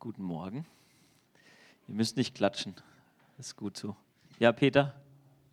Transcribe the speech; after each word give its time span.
Guten 0.00 0.22
Morgen. 0.22 0.64
Ihr 1.86 1.94
müsst 1.94 2.16
nicht 2.16 2.34
klatschen. 2.34 2.74
Das 3.36 3.48
ist 3.48 3.56
gut 3.56 3.76
so. 3.76 3.94
Ja, 4.38 4.50
Peter? 4.50 4.98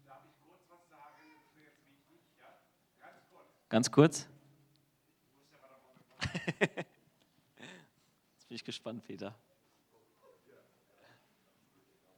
Darf 0.06 0.22
ich 0.26 0.40
kurz 0.40 0.62
was 0.70 0.90
sagen? 0.90 1.18
Das 1.54 1.66
jetzt 1.66 1.86
wichtig. 1.86 2.22
Ja? 2.40 3.10
Ganz 3.68 3.92
kurz. 3.92 4.30
Ganz 6.22 6.32
kurz? 6.62 6.88
Jetzt 8.38 8.48
bin 8.48 8.56
ich 8.56 8.64
gespannt, 8.64 9.04
Peter. 9.04 9.36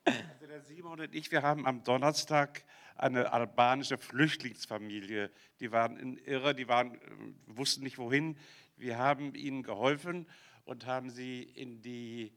Also 0.06 0.46
der 0.46 0.62
Simon 0.62 1.00
und 1.00 1.16
ich, 1.16 1.32
wir 1.32 1.42
haben 1.42 1.66
am 1.66 1.84
Donnerstag 1.84 2.64
eine 2.96 3.34
albanische 3.34 3.98
Flüchtlingsfamilie. 3.98 5.32
Die 5.62 5.72
waren 5.72 5.98
in 5.98 6.18
Irre, 6.18 6.54
die 6.54 6.68
waren, 6.68 6.94
äh, 6.94 7.00
wussten 7.48 7.84
nicht 7.84 7.98
wohin. 7.98 8.38
Wir 8.78 9.00
haben 9.00 9.34
ihnen 9.34 9.64
geholfen 9.64 10.28
und 10.70 10.86
haben 10.86 11.10
sie 11.10 11.42
in 11.42 11.82
die 11.82 12.32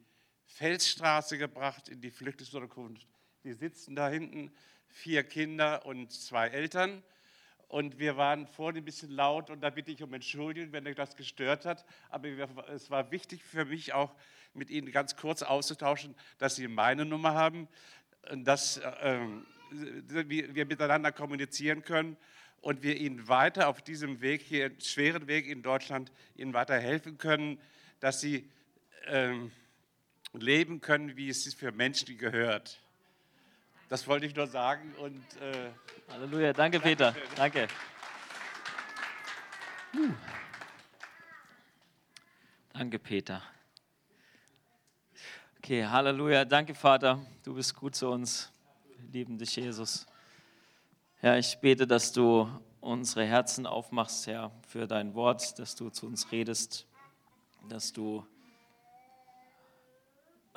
Felsstraße 0.47 1.37
gebracht, 1.37 1.91
in 1.91 2.01
die 2.01 2.11
Flüchtlingsunterkunft. 2.11 3.07
Die 3.45 3.53
sitzen 3.53 3.95
da 3.95 4.09
hinten, 4.09 4.51
vier 4.89 5.23
Kinder 5.23 5.85
und 5.85 6.11
zwei 6.11 6.49
Eltern. 6.49 7.03
Und 7.69 7.99
wir 7.99 8.17
waren 8.17 8.47
vorhin 8.47 8.79
ein 8.79 8.87
bisschen 8.87 9.11
laut 9.11 9.51
und 9.51 9.61
da 9.61 9.69
bitte 9.69 9.91
ich 9.91 10.03
um 10.03 10.15
Entschuldigung, 10.15 10.73
wenn 10.73 10.87
euch 10.87 10.95
das 10.95 11.15
gestört 11.15 11.67
hat. 11.67 11.85
Aber 12.09 12.27
es 12.71 12.91
war 12.91 13.11
wichtig 13.11 13.45
für 13.45 13.67
mich 13.67 13.93
auch, 13.93 14.15
mit 14.55 14.71
Ihnen 14.71 14.91
ganz 14.93 15.15
kurz 15.15 15.43
auszutauschen, 15.43 16.15
dass 16.39 16.57
Sie 16.57 16.69
meine 16.69 17.05
Nummer 17.05 17.35
haben, 17.35 17.69
dass 18.35 18.79
äh, 18.79 19.21
wir 19.71 20.65
miteinander 20.65 21.13
kommunizieren 21.13 21.83
können 21.83 22.17
und 22.63 22.83
wir 22.83 22.97
Ihnen 22.97 23.29
weiter 23.29 23.69
auf 23.69 23.83
diesem 23.83 24.23
Weg 24.23 24.41
hier, 24.41 24.71
schweren 24.81 25.27
Weg 25.27 25.47
in 25.47 25.63
Deutschland, 25.63 26.11
Ihnen 26.35 26.55
weiter 26.55 26.79
helfen 26.79 27.19
können, 27.19 27.61
dass 28.03 28.21
Sie 28.21 28.51
äh, 29.07 29.33
leben 30.33 30.81
können, 30.81 31.17
wie 31.17 31.29
es 31.29 31.55
für 31.55 31.71
Menschen 31.71 32.19
gehört. 32.19 32.81
Das 33.89 34.09
wollte 34.09 34.27
ich 34.27 34.35
nur 34.35 34.49
sagen. 34.49 34.93
Und, 34.97 35.25
äh, 35.41 35.71
Halleluja, 36.11 36.53
danke 36.53 36.81
Peter. 36.81 37.15
Danke. 37.37 37.69
Danke 42.73 42.99
Peter. 42.99 43.41
Okay, 45.59 45.87
Halleluja, 45.87 46.45
danke 46.45 46.75
Vater. 46.75 47.25
Du 47.45 47.55
bist 47.55 47.77
gut 47.77 47.95
zu 47.95 48.09
uns. 48.09 48.51
Wir 48.97 49.13
lieben 49.13 49.39
dich, 49.39 49.55
Jesus. 49.55 50.07
Herr, 51.19 51.39
ich 51.39 51.57
bete, 51.61 51.87
dass 51.87 52.11
du 52.13 52.51
unsere 52.81 53.25
Herzen 53.27 53.65
aufmachst, 53.65 54.27
Herr, 54.27 54.51
für 54.67 54.89
dein 54.89 55.15
Wort, 55.15 55.57
dass 55.61 55.77
du 55.77 55.89
zu 55.91 56.07
uns 56.07 56.33
redest, 56.33 56.89
dass 57.69 57.93
du 57.93 58.25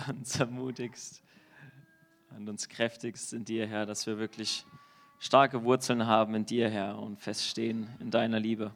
uns 0.07 0.39
ermutigst 0.39 1.23
und 2.35 2.49
uns 2.49 2.67
kräftigst 2.67 3.33
in 3.33 3.45
dir, 3.45 3.67
Herr, 3.67 3.85
dass 3.85 4.05
wir 4.07 4.17
wirklich 4.17 4.65
starke 5.19 5.63
Wurzeln 5.63 6.05
haben 6.05 6.35
in 6.35 6.45
dir, 6.45 6.69
Herr, 6.69 6.99
und 6.99 7.19
feststehen 7.19 7.87
in 7.99 8.11
deiner 8.11 8.39
Liebe. 8.39 8.71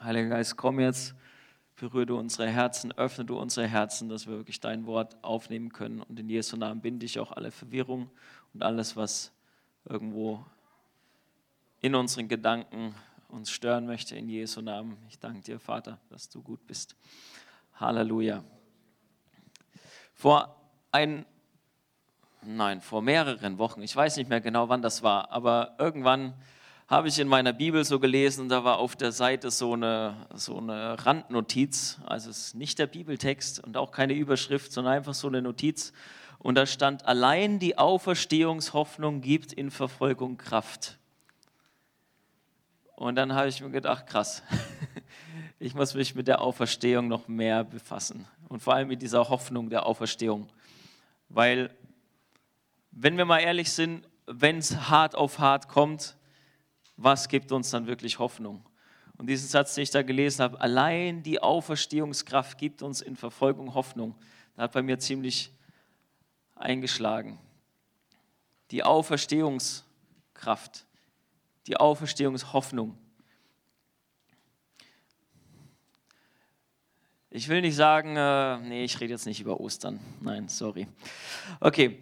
Heiliger 0.00 0.30
Geist, 0.30 0.56
komm 0.56 0.80
jetzt, 0.80 1.14
berühre 1.76 2.06
du 2.06 2.18
unsere 2.18 2.48
Herzen, 2.48 2.92
öffne 2.92 3.24
du 3.24 3.38
unsere 3.38 3.66
Herzen, 3.66 4.08
dass 4.08 4.26
wir 4.26 4.36
wirklich 4.36 4.60
dein 4.60 4.86
Wort 4.86 5.16
aufnehmen 5.22 5.72
können. 5.72 6.02
Und 6.02 6.18
in 6.18 6.28
Jesu 6.28 6.56
Namen 6.56 6.80
binde 6.80 7.06
ich 7.06 7.18
auch 7.18 7.32
alle 7.32 7.50
Verwirrung 7.50 8.10
und 8.52 8.62
alles, 8.62 8.96
was 8.96 9.32
irgendwo 9.84 10.44
in 11.80 11.94
unseren 11.94 12.28
Gedanken 12.28 12.94
uns 13.32 13.50
stören 13.50 13.86
möchte, 13.86 14.14
in 14.14 14.28
Jesu 14.28 14.60
Namen. 14.60 14.96
Ich 15.08 15.18
danke 15.18 15.40
dir, 15.40 15.58
Vater, 15.58 15.98
dass 16.10 16.28
du 16.28 16.42
gut 16.42 16.66
bist. 16.66 16.94
Halleluja. 17.74 18.44
Vor 20.14 20.56
ein 20.92 21.24
nein, 22.44 22.80
vor 22.80 23.02
mehreren 23.02 23.58
Wochen, 23.58 23.82
ich 23.82 23.94
weiß 23.94 24.16
nicht 24.16 24.28
mehr 24.28 24.40
genau, 24.40 24.68
wann 24.68 24.82
das 24.82 25.02
war, 25.02 25.30
aber 25.30 25.76
irgendwann 25.78 26.34
habe 26.88 27.08
ich 27.08 27.18
in 27.18 27.28
meiner 27.28 27.52
Bibel 27.52 27.84
so 27.84 28.00
gelesen, 28.00 28.48
da 28.48 28.64
war 28.64 28.78
auf 28.78 28.96
der 28.96 29.12
Seite 29.12 29.50
so 29.50 29.72
eine, 29.72 30.26
so 30.34 30.58
eine 30.58 31.06
Randnotiz, 31.06 32.00
also 32.04 32.28
es 32.30 32.48
ist 32.48 32.54
nicht 32.54 32.78
der 32.78 32.86
Bibeltext 32.86 33.60
und 33.60 33.76
auch 33.76 33.92
keine 33.92 34.12
Überschrift, 34.12 34.72
sondern 34.72 34.94
einfach 34.94 35.14
so 35.14 35.28
eine 35.28 35.40
Notiz. 35.40 35.92
Und 36.38 36.56
da 36.56 36.66
stand, 36.66 37.06
allein 37.06 37.60
die 37.60 37.78
Auferstehungshoffnung 37.78 39.20
gibt 39.20 39.52
in 39.52 39.70
Verfolgung 39.70 40.36
Kraft. 40.36 40.98
Und 43.02 43.16
dann 43.16 43.34
habe 43.34 43.48
ich 43.48 43.60
mir 43.60 43.70
gedacht, 43.70 44.06
krass, 44.06 44.44
ich 45.58 45.74
muss 45.74 45.92
mich 45.94 46.14
mit 46.14 46.28
der 46.28 46.40
Auferstehung 46.40 47.08
noch 47.08 47.26
mehr 47.26 47.64
befassen 47.64 48.28
und 48.48 48.62
vor 48.62 48.74
allem 48.74 48.86
mit 48.86 49.02
dieser 49.02 49.28
Hoffnung 49.28 49.70
der 49.70 49.86
Auferstehung. 49.86 50.48
Weil 51.28 51.74
wenn 52.92 53.18
wir 53.18 53.24
mal 53.24 53.40
ehrlich 53.40 53.72
sind, 53.72 54.08
wenn 54.26 54.58
es 54.58 54.88
hart 54.88 55.16
auf 55.16 55.40
hart 55.40 55.66
kommt, 55.66 56.16
was 56.96 57.28
gibt 57.28 57.50
uns 57.50 57.70
dann 57.70 57.88
wirklich 57.88 58.20
Hoffnung? 58.20 58.64
Und 59.18 59.26
diesen 59.26 59.48
Satz, 59.48 59.74
den 59.74 59.82
ich 59.82 59.90
da 59.90 60.02
gelesen 60.02 60.44
habe, 60.44 60.60
allein 60.60 61.24
die 61.24 61.42
Auferstehungskraft 61.42 62.56
gibt 62.56 62.82
uns 62.82 63.00
in 63.00 63.16
Verfolgung 63.16 63.74
Hoffnung, 63.74 64.14
der 64.56 64.62
hat 64.62 64.74
bei 64.74 64.82
mir 64.82 65.00
ziemlich 65.00 65.50
eingeschlagen. 66.54 67.40
Die 68.70 68.84
Auferstehungskraft, 68.84 70.86
die 71.66 71.76
Auferstehungshoffnung. 71.76 72.96
Ich 77.30 77.48
will 77.48 77.62
nicht 77.62 77.76
sagen, 77.76 78.16
äh, 78.16 78.58
nee, 78.58 78.84
ich 78.84 79.00
rede 79.00 79.12
jetzt 79.12 79.24
nicht 79.24 79.40
über 79.40 79.58
Ostern. 79.58 79.98
Nein, 80.20 80.48
sorry. 80.48 80.86
Okay, 81.60 81.98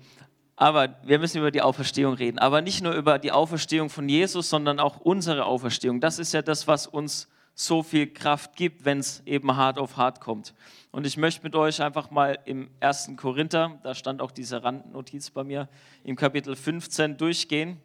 aber 0.56 0.97
wir 1.04 1.19
müssen 1.19 1.38
über 1.38 1.50
die 1.50 1.62
Auferstehung 1.62 2.15
reden. 2.15 2.38
Aber 2.38 2.62
nicht 2.62 2.82
nur 2.82 2.94
über 2.94 3.19
die 3.19 3.31
Auferstehung 3.31 3.91
von 3.91 4.09
Jesus, 4.09 4.50
sondern 4.50 4.81
auch 4.81 5.00
unsere 5.00 5.47
Auferstehung. 5.47 6.00
Das 6.00 6.19
ist 6.19 6.34
ja 6.34 6.43
das, 6.43 6.66
was 6.66 6.87
uns 6.87 7.28
so 7.54 7.82
viel 7.82 8.12
Kraft 8.12 8.56
gibt, 8.56 8.84
wenn 8.84 8.99
es 8.99 9.22
eben 9.25 9.56
hart 9.56 9.78
auf 9.78 9.97
hart 9.97 10.20
kommt. 10.20 10.53
Und 10.91 11.06
ich 11.06 11.16
möchte 11.16 11.44
mit 11.44 11.54
euch 11.54 11.81
einfach 11.81 12.10
mal 12.10 12.38
im 12.44 12.69
1. 12.81 13.12
Korinther, 13.16 13.78
da 13.82 13.94
stand 13.94 14.20
auch 14.20 14.32
diese 14.32 14.62
Randnotiz 14.65 15.31
bei 15.31 15.44
mir, 15.44 15.69
im 16.03 16.16
Kapitel 16.16 16.56
15 16.56 17.16
durchgehen. 17.16 17.81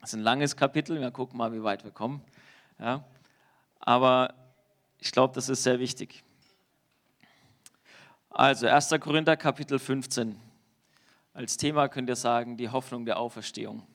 Das 0.00 0.10
ist 0.10 0.14
ein 0.14 0.22
langes 0.22 0.56
Kapitel, 0.56 1.00
wir 1.00 1.10
gucken 1.10 1.38
mal, 1.38 1.52
wie 1.52 1.62
weit 1.62 1.84
wir 1.84 1.90
kommen. 1.90 2.22
Ja. 2.78 3.04
Aber 3.80 4.34
ich 4.98 5.12
glaube, 5.12 5.34
das 5.34 5.48
ist 5.48 5.62
sehr 5.62 5.78
wichtig. 5.78 6.22
Also 8.30 8.66
1. 8.66 8.94
Korinther 9.00 9.36
Kapitel 9.36 9.78
15. 9.78 10.38
Als 11.34 11.56
Thema 11.56 11.88
könnt 11.88 12.08
ihr 12.08 12.16
sagen, 12.16 12.56
die 12.56 12.68
Hoffnung 12.68 13.04
der 13.04 13.18
Auferstehung. 13.18 13.86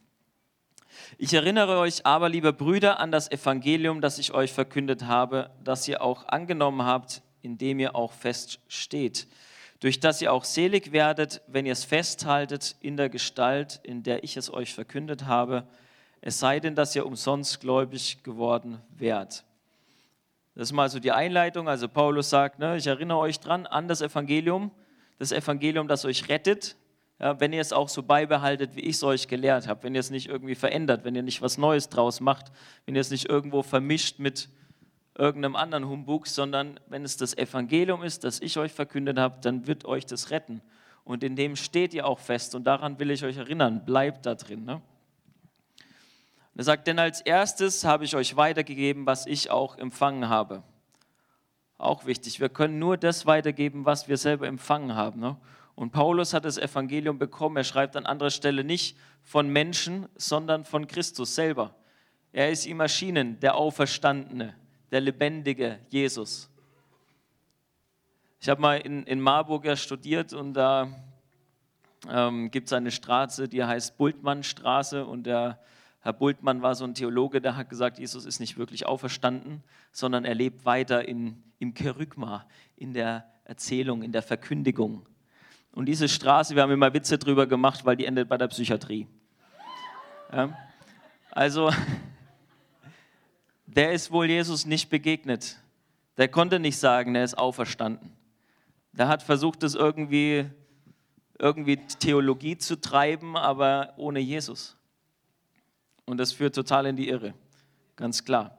Ich 1.17 1.33
erinnere 1.33 1.77
euch 1.79 2.05
aber, 2.05 2.29
liebe 2.29 2.53
Brüder, 2.53 2.99
an 2.99 3.11
das 3.11 3.31
Evangelium, 3.31 4.01
das 4.01 4.19
ich 4.19 4.33
euch 4.33 4.53
verkündet 4.53 5.05
habe, 5.05 5.49
das 5.63 5.87
ihr 5.87 6.01
auch 6.01 6.27
angenommen 6.27 6.83
habt, 6.83 7.21
in 7.41 7.57
dem 7.57 7.79
ihr 7.79 7.95
auch 7.95 8.13
feststeht, 8.13 9.27
durch 9.79 9.99
das 9.99 10.21
ihr 10.21 10.31
auch 10.31 10.45
selig 10.45 10.91
werdet, 10.91 11.41
wenn 11.47 11.65
ihr 11.65 11.73
es 11.73 11.83
festhaltet 11.83 12.75
in 12.79 12.95
der 12.95 13.09
Gestalt, 13.09 13.81
in 13.83 14.03
der 14.03 14.23
ich 14.23 14.37
es 14.37 14.53
euch 14.53 14.73
verkündet 14.73 15.25
habe, 15.25 15.67
es 16.25 16.39
sei 16.39 16.61
denn, 16.61 16.73
dass 16.73 16.95
ihr 16.95 17.05
umsonst 17.05 17.59
gläubig 17.59 18.23
geworden 18.23 18.79
wärt. 18.95 19.43
Das 20.55 20.69
ist 20.69 20.71
mal 20.71 20.89
so 20.89 20.99
die 20.99 21.11
Einleitung. 21.11 21.67
Also 21.67 21.89
Paulus 21.89 22.29
sagt, 22.29 22.59
ne, 22.59 22.77
ich 22.77 22.87
erinnere 22.87 23.17
euch 23.17 23.41
dran 23.41 23.65
an 23.65 23.89
das 23.89 24.01
Evangelium, 24.01 24.71
das 25.19 25.33
Evangelium, 25.33 25.89
das 25.89 26.05
euch 26.05 26.29
rettet, 26.29 26.77
ja, 27.19 27.37
wenn 27.41 27.51
ihr 27.51 27.59
es 27.59 27.73
auch 27.73 27.89
so 27.89 28.03
beibehaltet, 28.03 28.77
wie 28.77 28.81
ich 28.81 28.95
es 28.95 29.03
euch 29.03 29.27
gelehrt 29.27 29.67
habe, 29.67 29.83
wenn 29.83 29.95
ihr 29.95 29.99
es 29.99 30.11
nicht 30.11 30.29
irgendwie 30.29 30.55
verändert, 30.55 31.03
wenn 31.03 31.13
ihr 31.13 31.23
nicht 31.23 31.41
was 31.41 31.57
Neues 31.57 31.89
draus 31.89 32.21
macht, 32.21 32.53
wenn 32.85 32.95
ihr 32.95 33.01
es 33.01 33.11
nicht 33.11 33.27
irgendwo 33.27 33.61
vermischt 33.61 34.19
mit 34.19 34.47
irgendeinem 35.17 35.57
anderen 35.57 35.89
Humbug, 35.89 36.27
sondern 36.27 36.79
wenn 36.87 37.03
es 37.03 37.17
das 37.17 37.37
Evangelium 37.37 38.01
ist, 38.01 38.23
das 38.23 38.39
ich 38.39 38.57
euch 38.57 38.71
verkündet 38.71 39.17
habe, 39.19 39.41
dann 39.41 39.67
wird 39.67 39.83
euch 39.83 40.05
das 40.05 40.31
retten. 40.31 40.61
Und 41.03 41.21
in 41.21 41.35
dem 41.35 41.57
steht 41.57 41.93
ihr 41.93 42.07
auch 42.07 42.19
fest 42.19 42.55
und 42.55 42.63
daran 42.63 42.97
will 42.97 43.11
ich 43.11 43.25
euch 43.25 43.35
erinnern, 43.35 43.83
bleibt 43.83 44.25
da 44.25 44.35
drin. 44.35 44.63
Ne? 44.63 44.81
Er 46.55 46.63
sagt, 46.63 46.87
denn 46.87 46.99
als 46.99 47.21
erstes 47.21 47.83
habe 47.83 48.05
ich 48.05 48.15
euch 48.15 48.35
weitergegeben, 48.35 49.05
was 49.05 49.25
ich 49.25 49.49
auch 49.49 49.77
empfangen 49.77 50.29
habe. 50.29 50.63
Auch 51.77 52.05
wichtig, 52.05 52.39
wir 52.39 52.49
können 52.49 52.79
nur 52.79 52.95
das 52.97 53.25
weitergeben, 53.25 53.85
was 53.85 54.07
wir 54.07 54.17
selber 54.17 54.47
empfangen 54.47 54.95
haben. 54.95 55.19
Ne? 55.19 55.35
Und 55.75 55.91
Paulus 55.91 56.33
hat 56.33 56.45
das 56.45 56.59
Evangelium 56.59 57.17
bekommen. 57.17 57.57
Er 57.57 57.63
schreibt 57.63 57.95
an 57.95 58.05
anderer 58.05 58.29
Stelle 58.29 58.63
nicht 58.63 58.97
von 59.23 59.49
Menschen, 59.49 60.07
sondern 60.15 60.63
von 60.65 60.87
Christus 60.87 61.33
selber. 61.33 61.75
Er 62.31 62.51
ist 62.51 62.65
ihm 62.65 62.79
erschienen, 62.79 63.39
der 63.39 63.55
Auferstandene, 63.55 64.55
der 64.91 65.01
lebendige 65.01 65.79
Jesus. 65.89 66.49
Ich 68.39 68.49
habe 68.49 68.61
mal 68.61 68.75
in, 68.75 69.03
in 69.03 69.19
Marburg 69.19 69.65
ja 69.65 69.75
studiert 69.75 70.33
und 70.33 70.53
da 70.53 70.87
ähm, 72.09 72.51
gibt 72.51 72.67
es 72.67 72.73
eine 72.73 72.91
Straße, 72.91 73.47
die 73.47 73.63
heißt 73.63 73.97
Bultmannstraße 73.97 75.05
und 75.05 75.23
der 75.23 75.59
Herr 76.03 76.11
Bultmann 76.11 76.61
war 76.61 76.75
so 76.75 76.83
ein 76.83 76.95
Theologe, 76.95 77.39
der 77.39 77.55
hat 77.55 77.69
gesagt, 77.69 77.97
Jesus 77.97 78.25
ist 78.25 78.41
nicht 78.41 78.57
wirklich 78.57 78.85
auferstanden, 78.85 79.63
sondern 79.93 80.25
er 80.25 80.35
lebt 80.35 80.65
weiter 80.65 81.07
in, 81.07 81.41
im 81.59 81.73
Kerygma, 81.73 82.45
in 82.75 82.93
der 82.93 83.25
Erzählung, 83.45 84.03
in 84.03 84.11
der 84.11 84.21
Verkündigung. 84.21 85.05
Und 85.71 85.85
diese 85.85 86.09
Straße, 86.09 86.55
wir 86.55 86.61
haben 86.61 86.73
immer 86.73 86.93
Witze 86.93 87.17
drüber 87.17 87.47
gemacht, 87.47 87.85
weil 87.85 87.95
die 87.95 88.05
endet 88.05 88.27
bei 88.27 88.37
der 88.37 88.49
Psychiatrie. 88.49 89.07
Ja? 90.33 90.57
Also, 91.31 91.71
der 93.65 93.93
ist 93.93 94.11
wohl 94.11 94.29
Jesus 94.29 94.65
nicht 94.65 94.89
begegnet. 94.89 95.57
Der 96.17 96.27
konnte 96.27 96.59
nicht 96.59 96.77
sagen, 96.77 97.15
er 97.15 97.23
ist 97.23 97.37
auferstanden. 97.37 98.11
Der 98.91 99.07
hat 99.07 99.23
versucht, 99.23 99.63
das 99.63 99.73
irgendwie, 99.73 100.49
irgendwie 101.39 101.77
Theologie 101.77 102.57
zu 102.57 102.75
treiben, 102.75 103.37
aber 103.37 103.93
ohne 103.95 104.19
Jesus. 104.19 104.75
Und 106.05 106.17
das 106.17 106.33
führt 106.33 106.55
total 106.55 106.85
in 106.85 106.95
die 106.95 107.09
Irre, 107.09 107.33
ganz 107.95 108.25
klar. 108.25 108.57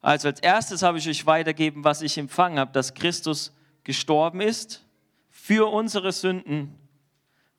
Also 0.00 0.28
als 0.28 0.40
erstes 0.40 0.82
habe 0.82 0.98
ich 0.98 1.08
euch 1.08 1.26
weitergeben, 1.26 1.84
was 1.84 2.02
ich 2.02 2.18
empfangen 2.18 2.58
habe, 2.58 2.72
dass 2.72 2.94
Christus 2.94 3.52
gestorben 3.84 4.40
ist 4.40 4.84
für 5.30 5.72
unsere 5.72 6.12
Sünden 6.12 6.76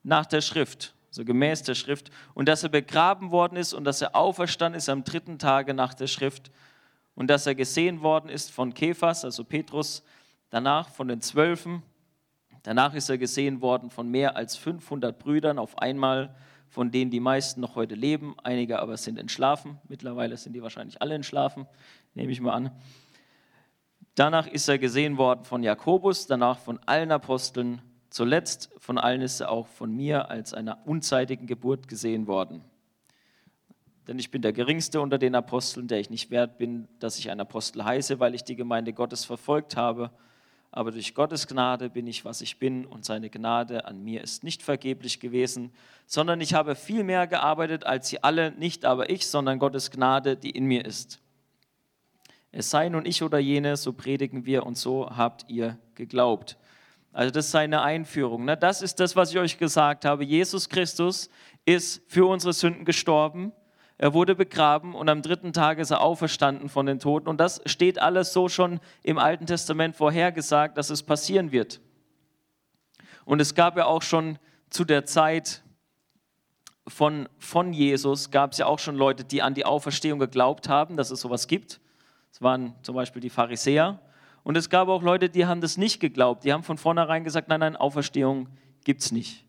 nach 0.04 0.26
der 0.26 0.42
Schrift, 0.42 0.94
so 1.10 1.24
gemäß 1.24 1.64
der 1.64 1.76
Schrift, 1.76 2.12
und 2.34 2.48
dass 2.48 2.64
er 2.64 2.70
begraben 2.70 3.32
worden 3.32 3.56
ist 3.56 3.74
und 3.74 3.86
dass 3.86 4.02
er 4.02 4.16
auferstanden 4.16 4.78
ist 4.78 4.90
am 4.90 5.06
dritten 5.06 5.40
Tage 5.40 5.74
nach 5.74 5.94
der 5.94 6.08
Schrift 6.08 6.52
und 7.16 7.28
dass 7.28 7.48
er 7.48 7.56
gesehen 7.56 8.02
worden 8.02 8.30
ist 8.30 8.52
von 8.52 8.74
Kephas, 8.74 9.24
also 9.24 9.44
Petrus, 9.44 10.04
danach 10.50 10.90
von 10.90 11.08
den 11.08 11.22
Zwölfen, 11.22 11.82
danach 12.64 12.94
ist 12.94 13.10
er 13.10 13.18
gesehen 13.18 13.62
worden 13.62 13.90
von 13.90 14.10
mehr 14.10 14.36
als 14.36 14.58
500 14.58 15.18
Brüdern 15.18 15.60
auf 15.60 15.78
einmal, 15.78 16.36
von 16.74 16.90
denen 16.90 17.12
die 17.12 17.20
meisten 17.20 17.62
noch 17.62 17.76
heute 17.76 17.94
leben, 17.94 18.36
einige 18.42 18.80
aber 18.80 18.98
sind 18.98 19.20
entschlafen, 19.20 19.78
mittlerweile 19.88 20.36
sind 20.38 20.54
die 20.54 20.64
wahrscheinlich 20.64 21.04
alle 21.04 21.14
entschlafen, 21.14 21.68
nehme 22.16 22.32
ich 22.32 22.42
mal 22.42 22.54
an. 22.54 22.72
Danach 24.16 24.48
ist 24.48 24.68
er 24.68 24.80
gesehen 24.80 25.20
worden 25.20 25.44
von 25.44 25.62
Jakobus, 25.62 26.26
danach 26.26 26.58
von 26.58 26.80
allen 26.88 27.12
Aposteln, 27.12 27.80
zuletzt 28.10 28.72
von 28.80 28.98
allen 28.98 29.22
ist 29.22 29.40
er 29.40 29.52
auch 29.52 29.68
von 29.68 29.96
mir 29.96 30.32
als 30.32 30.56
einer 30.56 30.80
unzeitigen 30.88 31.46
Geburt 31.46 31.88
gesehen 31.88 32.26
worden. 32.26 32.64
Denn 34.08 34.18
ich 34.18 34.32
bin 34.32 34.42
der 34.42 34.52
geringste 34.52 35.00
unter 35.00 35.20
den 35.20 35.36
Aposteln, 35.36 35.88
der 35.88 36.00
ich 36.00 36.10
nicht 36.10 36.32
wert 36.32 36.58
bin, 36.58 36.88
dass 36.98 37.20
ich 37.20 37.30
ein 37.30 37.40
Apostel 37.40 37.86
heiße, 37.86 38.20
weil 38.20 38.34
ich 38.34 38.46
die 38.46 38.56
Gemeinde 38.56 38.94
Gottes 38.94 39.26
verfolgt 39.26 39.78
habe. 39.78 40.10
Aber 40.76 40.92
durch 40.92 41.14
Gottes 41.14 41.46
Gnade 41.46 41.88
bin 41.88 42.08
ich, 42.08 42.26
was 42.26 42.42
ich 42.42 42.58
bin, 42.58 42.88
und 42.88 43.06
seine 43.06 43.30
Gnade 43.30 43.86
an 43.86 44.04
mir 44.04 44.22
ist 44.24 44.44
nicht 44.44 44.64
vergeblich 44.64 45.20
gewesen, 45.20 45.72
sondern 46.08 46.42
ich 46.42 46.56
habe 46.56 46.74
viel 46.74 47.04
mehr 47.04 47.28
gearbeitet 47.28 47.86
als 47.86 48.10
sie 48.10 48.24
alle, 48.24 48.52
nicht 48.54 48.84
aber 48.84 49.12
ich, 49.12 49.28
sondern 49.28 49.60
Gottes 49.60 49.92
Gnade, 49.92 50.36
die 50.36 50.50
in 50.50 50.66
mir 50.66 50.84
ist. 50.84 51.20
Es 52.52 52.72
sei 52.72 52.90
nun 52.90 53.06
ich 53.06 53.22
oder 53.22 53.38
jene, 53.38 53.78
so 53.78 53.94
predigen 53.94 54.48
wir 54.48 54.66
und 54.66 54.76
so 54.76 55.16
habt 55.16 55.48
ihr 55.48 55.78
geglaubt. 55.94 56.58
Also 57.12 57.30
das 57.30 57.46
ist 57.46 57.52
seine 57.52 57.84
Einführung. 57.84 58.46
Ne? 58.46 58.58
Das 58.58 58.82
ist 58.82 59.00
das, 59.00 59.16
was 59.16 59.30
ich 59.30 59.38
euch 59.38 59.60
gesagt 59.60 60.06
habe. 60.06 60.26
Jesus 60.26 60.70
Christus 60.70 61.30
ist 61.66 62.02
für 62.08 62.26
unsere 62.26 62.52
Sünden 62.52 62.84
gestorben. 62.84 63.52
Er 63.98 64.14
wurde 64.14 64.36
begraben 64.36 64.96
und 64.96 65.10
am 65.10 65.22
dritten 65.22 65.54
Tag 65.54 65.78
ist 65.78 65.92
er 65.92 66.02
auferstanden 66.02 66.70
von 66.70 66.86
den 66.86 67.00
Toten. 67.00 67.30
Und 67.30 67.40
das 67.40 67.62
steht 67.66 68.00
alles 68.00 68.34
so 68.34 68.50
schon 68.50 68.80
im 69.04 69.18
Alten 69.18 69.46
Testament 69.46 69.96
vorhergesagt, 69.96 70.78
dass 70.78 70.90
es 70.90 71.04
passieren 71.04 71.52
wird. 71.52 71.80
Und 73.26 73.40
es 73.40 73.56
gab 73.56 73.78
ja 73.78 73.86
auch 73.86 74.02
schon 74.02 74.40
zu 74.70 74.84
der 74.84 75.06
Zeit 75.06 75.64
von, 76.88 77.30
von 77.38 77.72
Jesus, 77.72 78.32
gab 78.32 78.52
es 78.52 78.58
ja 78.58 78.66
auch 78.66 78.80
schon 78.80 78.96
Leute, 78.96 79.24
die 79.24 79.42
an 79.42 79.54
die 79.54 79.66
Auferstehung 79.66 80.20
geglaubt 80.20 80.68
haben, 80.68 80.98
dass 80.98 81.12
es 81.12 81.22
sowas 81.22 81.48
gibt. 81.48 81.80
Das 82.32 82.42
waren 82.42 82.76
zum 82.82 82.96
Beispiel 82.96 83.22
die 83.22 83.30
Pharisäer. 83.30 84.00
Und 84.44 84.58
es 84.58 84.70
gab 84.70 84.90
auch 84.90 85.04
Leute, 85.04 85.30
die 85.30 85.46
haben 85.46 85.62
das 85.62 85.78
nicht 85.78 86.00
geglaubt. 86.00 86.44
Die 86.44 86.52
haben 86.52 86.64
von 86.64 86.78
vornherein 86.78 87.24
gesagt, 87.24 87.48
nein, 87.48 87.62
nein, 87.62 87.76
Auferstehung 87.78 88.50
gibt 88.84 89.02
es 89.02 89.12
nicht. 89.12 89.46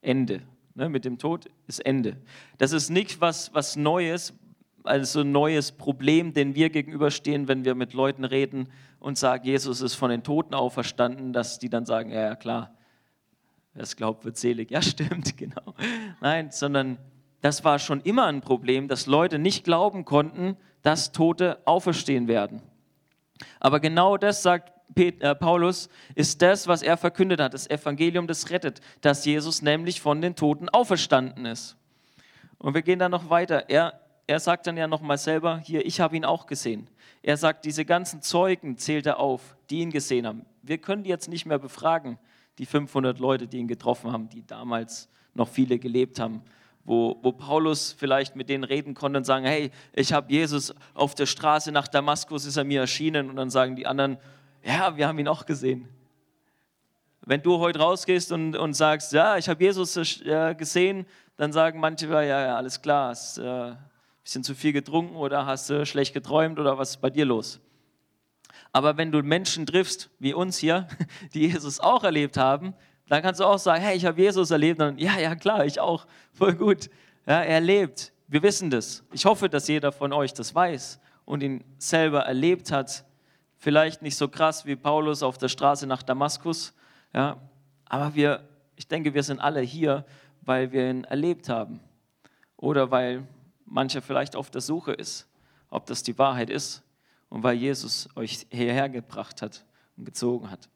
Ende. 0.00 0.42
Ne, 0.76 0.88
mit 0.88 1.04
dem 1.04 1.18
Tod 1.18 1.46
ist 1.68 1.78
Ende. 1.86 2.16
Das 2.58 2.72
ist 2.72 2.90
nicht 2.90 3.20
was, 3.20 3.54
was 3.54 3.76
Neues, 3.76 4.34
also 4.82 5.20
ein 5.20 5.30
neues 5.30 5.70
Problem, 5.70 6.32
dem 6.32 6.56
wir 6.56 6.68
gegenüberstehen, 6.68 7.46
wenn 7.46 7.64
wir 7.64 7.76
mit 7.76 7.94
Leuten 7.94 8.24
reden 8.24 8.68
und 8.98 9.16
sagen, 9.16 9.44
Jesus 9.44 9.80
ist 9.80 9.94
von 9.94 10.10
den 10.10 10.24
Toten 10.24 10.52
auferstanden, 10.52 11.32
dass 11.32 11.60
die 11.60 11.68
dann 11.68 11.86
sagen, 11.86 12.10
ja, 12.10 12.22
ja 12.22 12.34
klar, 12.34 12.74
wer 13.72 13.84
es 13.84 13.94
glaubt, 13.94 14.24
wird 14.24 14.36
selig. 14.36 14.72
Ja, 14.72 14.82
stimmt, 14.82 15.36
genau. 15.36 15.74
Nein, 16.20 16.50
sondern 16.50 16.98
das 17.40 17.62
war 17.62 17.78
schon 17.78 18.00
immer 18.00 18.26
ein 18.26 18.40
Problem, 18.40 18.88
dass 18.88 19.06
Leute 19.06 19.38
nicht 19.38 19.62
glauben 19.62 20.04
konnten, 20.04 20.56
dass 20.82 21.12
Tote 21.12 21.58
auferstehen 21.66 22.26
werden. 22.26 22.62
Aber 23.60 23.78
genau 23.78 24.16
das 24.16 24.42
sagt 24.42 24.72
Paulus, 25.40 25.88
ist 26.14 26.40
das, 26.42 26.68
was 26.68 26.82
er 26.82 26.96
verkündet 26.96 27.40
hat, 27.40 27.54
das 27.54 27.68
Evangelium, 27.68 28.26
das 28.26 28.50
rettet, 28.50 28.80
dass 29.00 29.24
Jesus 29.24 29.62
nämlich 29.62 30.00
von 30.00 30.20
den 30.20 30.36
Toten 30.36 30.68
auferstanden 30.68 31.46
ist. 31.46 31.76
Und 32.58 32.74
wir 32.74 32.82
gehen 32.82 32.98
dann 32.98 33.10
noch 33.10 33.28
weiter. 33.30 33.68
Er, 33.68 34.00
er 34.26 34.40
sagt 34.40 34.66
dann 34.66 34.76
ja 34.76 34.86
nochmal 34.86 35.18
selber, 35.18 35.58
hier, 35.58 35.84
ich 35.84 36.00
habe 36.00 36.16
ihn 36.16 36.24
auch 36.24 36.46
gesehen. 36.46 36.88
Er 37.22 37.36
sagt, 37.36 37.64
diese 37.64 37.84
ganzen 37.84 38.22
Zeugen 38.22 38.76
zählt 38.76 39.06
er 39.06 39.18
auf, 39.18 39.56
die 39.70 39.80
ihn 39.80 39.90
gesehen 39.90 40.26
haben. 40.26 40.44
Wir 40.62 40.78
können 40.78 41.02
die 41.02 41.10
jetzt 41.10 41.28
nicht 41.28 41.46
mehr 41.46 41.58
befragen, 41.58 42.18
die 42.58 42.66
500 42.66 43.18
Leute, 43.18 43.48
die 43.48 43.58
ihn 43.58 43.68
getroffen 43.68 44.12
haben, 44.12 44.28
die 44.28 44.46
damals 44.46 45.08
noch 45.34 45.48
viele 45.48 45.78
gelebt 45.78 46.20
haben 46.20 46.42
wo, 46.84 47.18
wo 47.22 47.32
Paulus 47.32 47.92
vielleicht 47.92 48.36
mit 48.36 48.48
denen 48.48 48.64
reden 48.64 48.94
konnte 48.94 49.18
und 49.18 49.24
sagen, 49.24 49.44
hey, 49.46 49.70
ich 49.92 50.12
habe 50.12 50.30
Jesus 50.32 50.74
auf 50.92 51.14
der 51.14 51.26
Straße 51.26 51.72
nach 51.72 51.88
Damaskus, 51.88 52.44
ist 52.44 52.56
er 52.56 52.64
mir 52.64 52.80
erschienen. 52.80 53.30
Und 53.30 53.36
dann 53.36 53.50
sagen 53.50 53.76
die 53.76 53.86
anderen, 53.86 54.18
ja, 54.64 54.96
wir 54.96 55.06
haben 55.06 55.18
ihn 55.18 55.28
auch 55.28 55.46
gesehen. 55.46 55.88
Wenn 57.20 57.42
du 57.42 57.58
heute 57.58 57.78
rausgehst 57.78 58.32
und, 58.32 58.56
und 58.56 58.74
sagst, 58.74 59.12
ja, 59.12 59.36
ich 59.36 59.48
habe 59.48 59.62
Jesus 59.62 59.96
äh, 59.96 60.54
gesehen, 60.54 61.06
dann 61.36 61.52
sagen 61.52 61.80
manche, 61.80 62.06
ja, 62.06 62.22
ja, 62.22 62.56
alles 62.56 62.80
klar, 62.80 63.10
hast 63.10 63.38
äh, 63.38 63.42
ein 63.42 63.78
bisschen 64.22 64.44
zu 64.44 64.54
viel 64.54 64.72
getrunken 64.72 65.16
oder 65.16 65.46
hast 65.46 65.70
äh, 65.70 65.86
schlecht 65.86 66.14
geträumt 66.14 66.58
oder 66.58 66.78
was 66.78 66.90
ist 66.90 67.00
bei 67.00 67.10
dir 67.10 67.24
los? 67.24 67.60
Aber 68.72 68.96
wenn 68.96 69.12
du 69.12 69.22
Menschen 69.22 69.66
triffst, 69.66 70.10
wie 70.18 70.34
uns 70.34 70.58
hier, 70.58 70.88
die 71.34 71.46
Jesus 71.46 71.80
auch 71.80 72.04
erlebt 72.04 72.36
haben, 72.36 72.74
dann 73.08 73.22
kannst 73.22 73.40
du 73.40 73.44
auch 73.44 73.58
sagen, 73.58 73.82
hey, 73.82 73.96
ich 73.96 74.06
habe 74.06 74.20
Jesus 74.20 74.50
erlebt. 74.50 74.80
Und 74.80 74.98
ja, 74.98 75.18
ja, 75.18 75.34
klar, 75.34 75.64
ich 75.64 75.80
auch. 75.80 76.06
Voll 76.32 76.54
gut. 76.54 76.90
Ja, 77.26 77.42
er 77.42 77.60
lebt. 77.60 78.12
Wir 78.28 78.42
wissen 78.42 78.70
das. 78.70 79.04
Ich 79.12 79.24
hoffe, 79.26 79.48
dass 79.48 79.68
jeder 79.68 79.92
von 79.92 80.12
euch 80.12 80.32
das 80.32 80.54
weiß 80.54 81.00
und 81.24 81.42
ihn 81.42 81.64
selber 81.78 82.20
erlebt 82.20 82.72
hat. 82.72 83.04
Vielleicht 83.64 84.02
nicht 84.02 84.18
so 84.18 84.28
krass 84.28 84.66
wie 84.66 84.76
Paulus 84.76 85.22
auf 85.22 85.38
der 85.38 85.48
Straße 85.48 85.86
nach 85.86 86.02
Damaskus. 86.02 86.74
Ja, 87.14 87.38
aber 87.86 88.14
wir, 88.14 88.46
ich 88.76 88.86
denke, 88.88 89.14
wir 89.14 89.22
sind 89.22 89.40
alle 89.40 89.62
hier, 89.62 90.04
weil 90.42 90.70
wir 90.70 90.90
ihn 90.90 91.04
erlebt 91.04 91.48
haben. 91.48 91.80
Oder 92.58 92.90
weil 92.90 93.26
mancher 93.64 94.02
vielleicht 94.02 94.36
auf 94.36 94.50
der 94.50 94.60
Suche 94.60 94.92
ist, 94.92 95.26
ob 95.70 95.86
das 95.86 96.02
die 96.02 96.18
Wahrheit 96.18 96.50
ist. 96.50 96.82
Und 97.30 97.42
weil 97.42 97.56
Jesus 97.56 98.06
euch 98.16 98.46
hierher 98.50 98.90
gebracht 98.90 99.40
hat 99.40 99.64
und 99.96 100.04
gezogen 100.04 100.50
hat. 100.50 100.68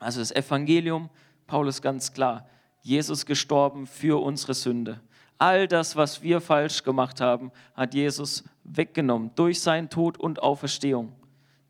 Also 0.00 0.18
das 0.18 0.32
Evangelium 0.32 1.10
Paulus 1.46 1.80
ganz 1.80 2.12
klar, 2.12 2.48
Jesus 2.82 3.26
gestorben 3.26 3.86
für 3.86 4.20
unsere 4.20 4.54
Sünde. 4.54 5.00
All 5.38 5.68
das, 5.68 5.94
was 5.94 6.20
wir 6.20 6.40
falsch 6.40 6.82
gemacht 6.82 7.20
haben, 7.20 7.52
hat 7.76 7.94
Jesus 7.94 8.42
weggenommen 8.64 9.30
durch 9.36 9.60
seinen 9.60 9.88
Tod 9.88 10.18
und 10.18 10.42
Auferstehung. 10.42 11.12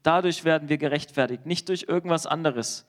Dadurch 0.02 0.44
werden 0.44 0.68
wir 0.68 0.78
gerechtfertigt, 0.78 1.46
nicht 1.46 1.68
durch 1.68 1.86
irgendwas 1.88 2.26
anderes. 2.26 2.86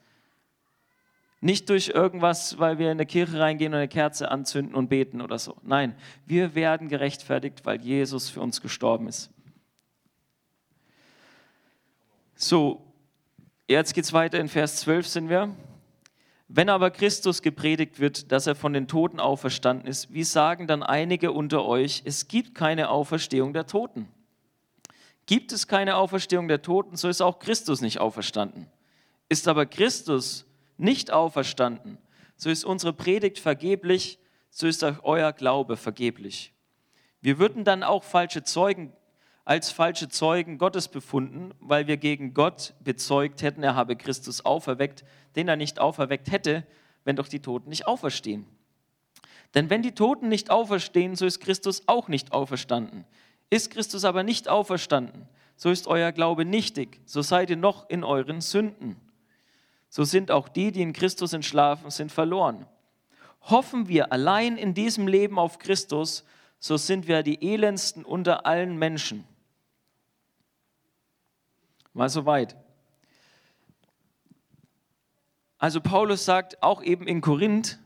Nicht 1.40 1.70
durch 1.70 1.88
irgendwas, 1.88 2.58
weil 2.58 2.78
wir 2.78 2.86
in 2.86 2.98
eine 2.98 3.06
Kirche 3.06 3.38
reingehen 3.38 3.72
und 3.72 3.78
eine 3.78 3.88
Kerze 3.88 4.30
anzünden 4.30 4.74
und 4.74 4.88
beten 4.88 5.22
oder 5.22 5.38
so. 5.38 5.56
Nein, 5.62 5.96
wir 6.26 6.54
werden 6.54 6.88
gerechtfertigt, 6.88 7.64
weil 7.64 7.80
Jesus 7.80 8.28
für 8.28 8.42
uns 8.42 8.60
gestorben 8.60 9.08
ist. 9.08 9.30
So, 12.34 12.82
jetzt 13.68 13.94
geht 13.94 14.04
es 14.04 14.12
weiter. 14.12 14.38
In 14.38 14.48
Vers 14.48 14.76
12 14.76 15.06
sind 15.06 15.28
wir. 15.28 15.54
Wenn 16.48 16.68
aber 16.68 16.90
Christus 16.90 17.42
gepredigt 17.42 18.00
wird, 18.00 18.32
dass 18.32 18.46
er 18.46 18.54
von 18.54 18.72
den 18.72 18.88
Toten 18.88 19.20
auferstanden 19.20 19.86
ist, 19.86 20.12
wie 20.12 20.24
sagen 20.24 20.66
dann 20.66 20.82
einige 20.82 21.32
unter 21.32 21.64
euch, 21.64 22.02
es 22.04 22.28
gibt 22.28 22.54
keine 22.54 22.90
Auferstehung 22.90 23.52
der 23.52 23.66
Toten? 23.66 24.08
Gibt 25.30 25.52
es 25.52 25.68
keine 25.68 25.94
Auferstehung 25.94 26.48
der 26.48 26.60
Toten, 26.60 26.96
so 26.96 27.08
ist 27.08 27.20
auch 27.20 27.38
Christus 27.38 27.82
nicht 27.82 28.00
auferstanden. 28.00 28.66
Ist 29.28 29.46
aber 29.46 29.64
Christus 29.64 30.44
nicht 30.76 31.12
auferstanden, 31.12 31.98
so 32.34 32.50
ist 32.50 32.64
unsere 32.64 32.92
Predigt 32.92 33.38
vergeblich, 33.38 34.18
so 34.50 34.66
ist 34.66 34.82
auch 34.82 35.04
euer 35.04 35.32
Glaube 35.32 35.76
vergeblich. 35.76 36.52
Wir 37.20 37.38
würden 37.38 37.62
dann 37.62 37.84
auch 37.84 38.02
falsche 38.02 38.42
Zeugen 38.42 38.92
als 39.44 39.70
falsche 39.70 40.08
Zeugen 40.08 40.58
Gottes 40.58 40.88
befunden, 40.88 41.54
weil 41.60 41.86
wir 41.86 41.96
gegen 41.96 42.34
Gott 42.34 42.74
bezeugt 42.82 43.42
hätten, 43.42 43.62
er 43.62 43.76
habe 43.76 43.94
Christus 43.94 44.44
auferweckt, 44.44 45.04
den 45.36 45.46
er 45.46 45.54
nicht 45.54 45.78
auferweckt 45.78 46.32
hätte, 46.32 46.66
wenn 47.04 47.14
doch 47.14 47.28
die 47.28 47.40
Toten 47.40 47.68
nicht 47.68 47.86
auferstehen. 47.86 48.46
Denn 49.54 49.70
wenn 49.70 49.82
die 49.82 49.94
Toten 49.94 50.28
nicht 50.28 50.50
auferstehen, 50.50 51.14
so 51.14 51.24
ist 51.24 51.38
Christus 51.38 51.84
auch 51.86 52.08
nicht 52.08 52.32
auferstanden. 52.32 53.04
Ist 53.50 53.72
Christus 53.72 54.04
aber 54.04 54.22
nicht 54.22 54.48
auferstanden, 54.48 55.28
so 55.56 55.70
ist 55.70 55.88
euer 55.88 56.12
Glaube 56.12 56.44
nichtig, 56.44 57.00
so 57.04 57.20
seid 57.20 57.50
ihr 57.50 57.56
noch 57.56 57.90
in 57.90 58.04
euren 58.04 58.40
Sünden. 58.40 58.96
so 59.88 60.04
sind 60.04 60.30
auch 60.30 60.48
die, 60.48 60.70
die 60.70 60.82
in 60.82 60.92
Christus 60.92 61.32
entschlafen 61.32 61.90
sind, 61.90 62.12
verloren. 62.12 62.64
Hoffen 63.42 63.88
wir 63.88 64.12
allein 64.12 64.56
in 64.56 64.72
diesem 64.72 65.08
Leben 65.08 65.38
auf 65.38 65.58
Christus, 65.58 66.24
so 66.60 66.76
sind 66.76 67.08
wir 67.08 67.24
die 67.24 67.52
elendsten 67.52 68.04
unter 68.04 68.46
allen 68.46 68.76
Menschen. 68.76 69.24
Mal 71.92 72.08
so 72.08 72.24
weit. 72.24 72.54
Also 75.58 75.80
Paulus 75.80 76.24
sagt 76.24 76.62
auch 76.62 76.82
eben 76.82 77.08
in 77.08 77.20
Korinth, 77.20 77.78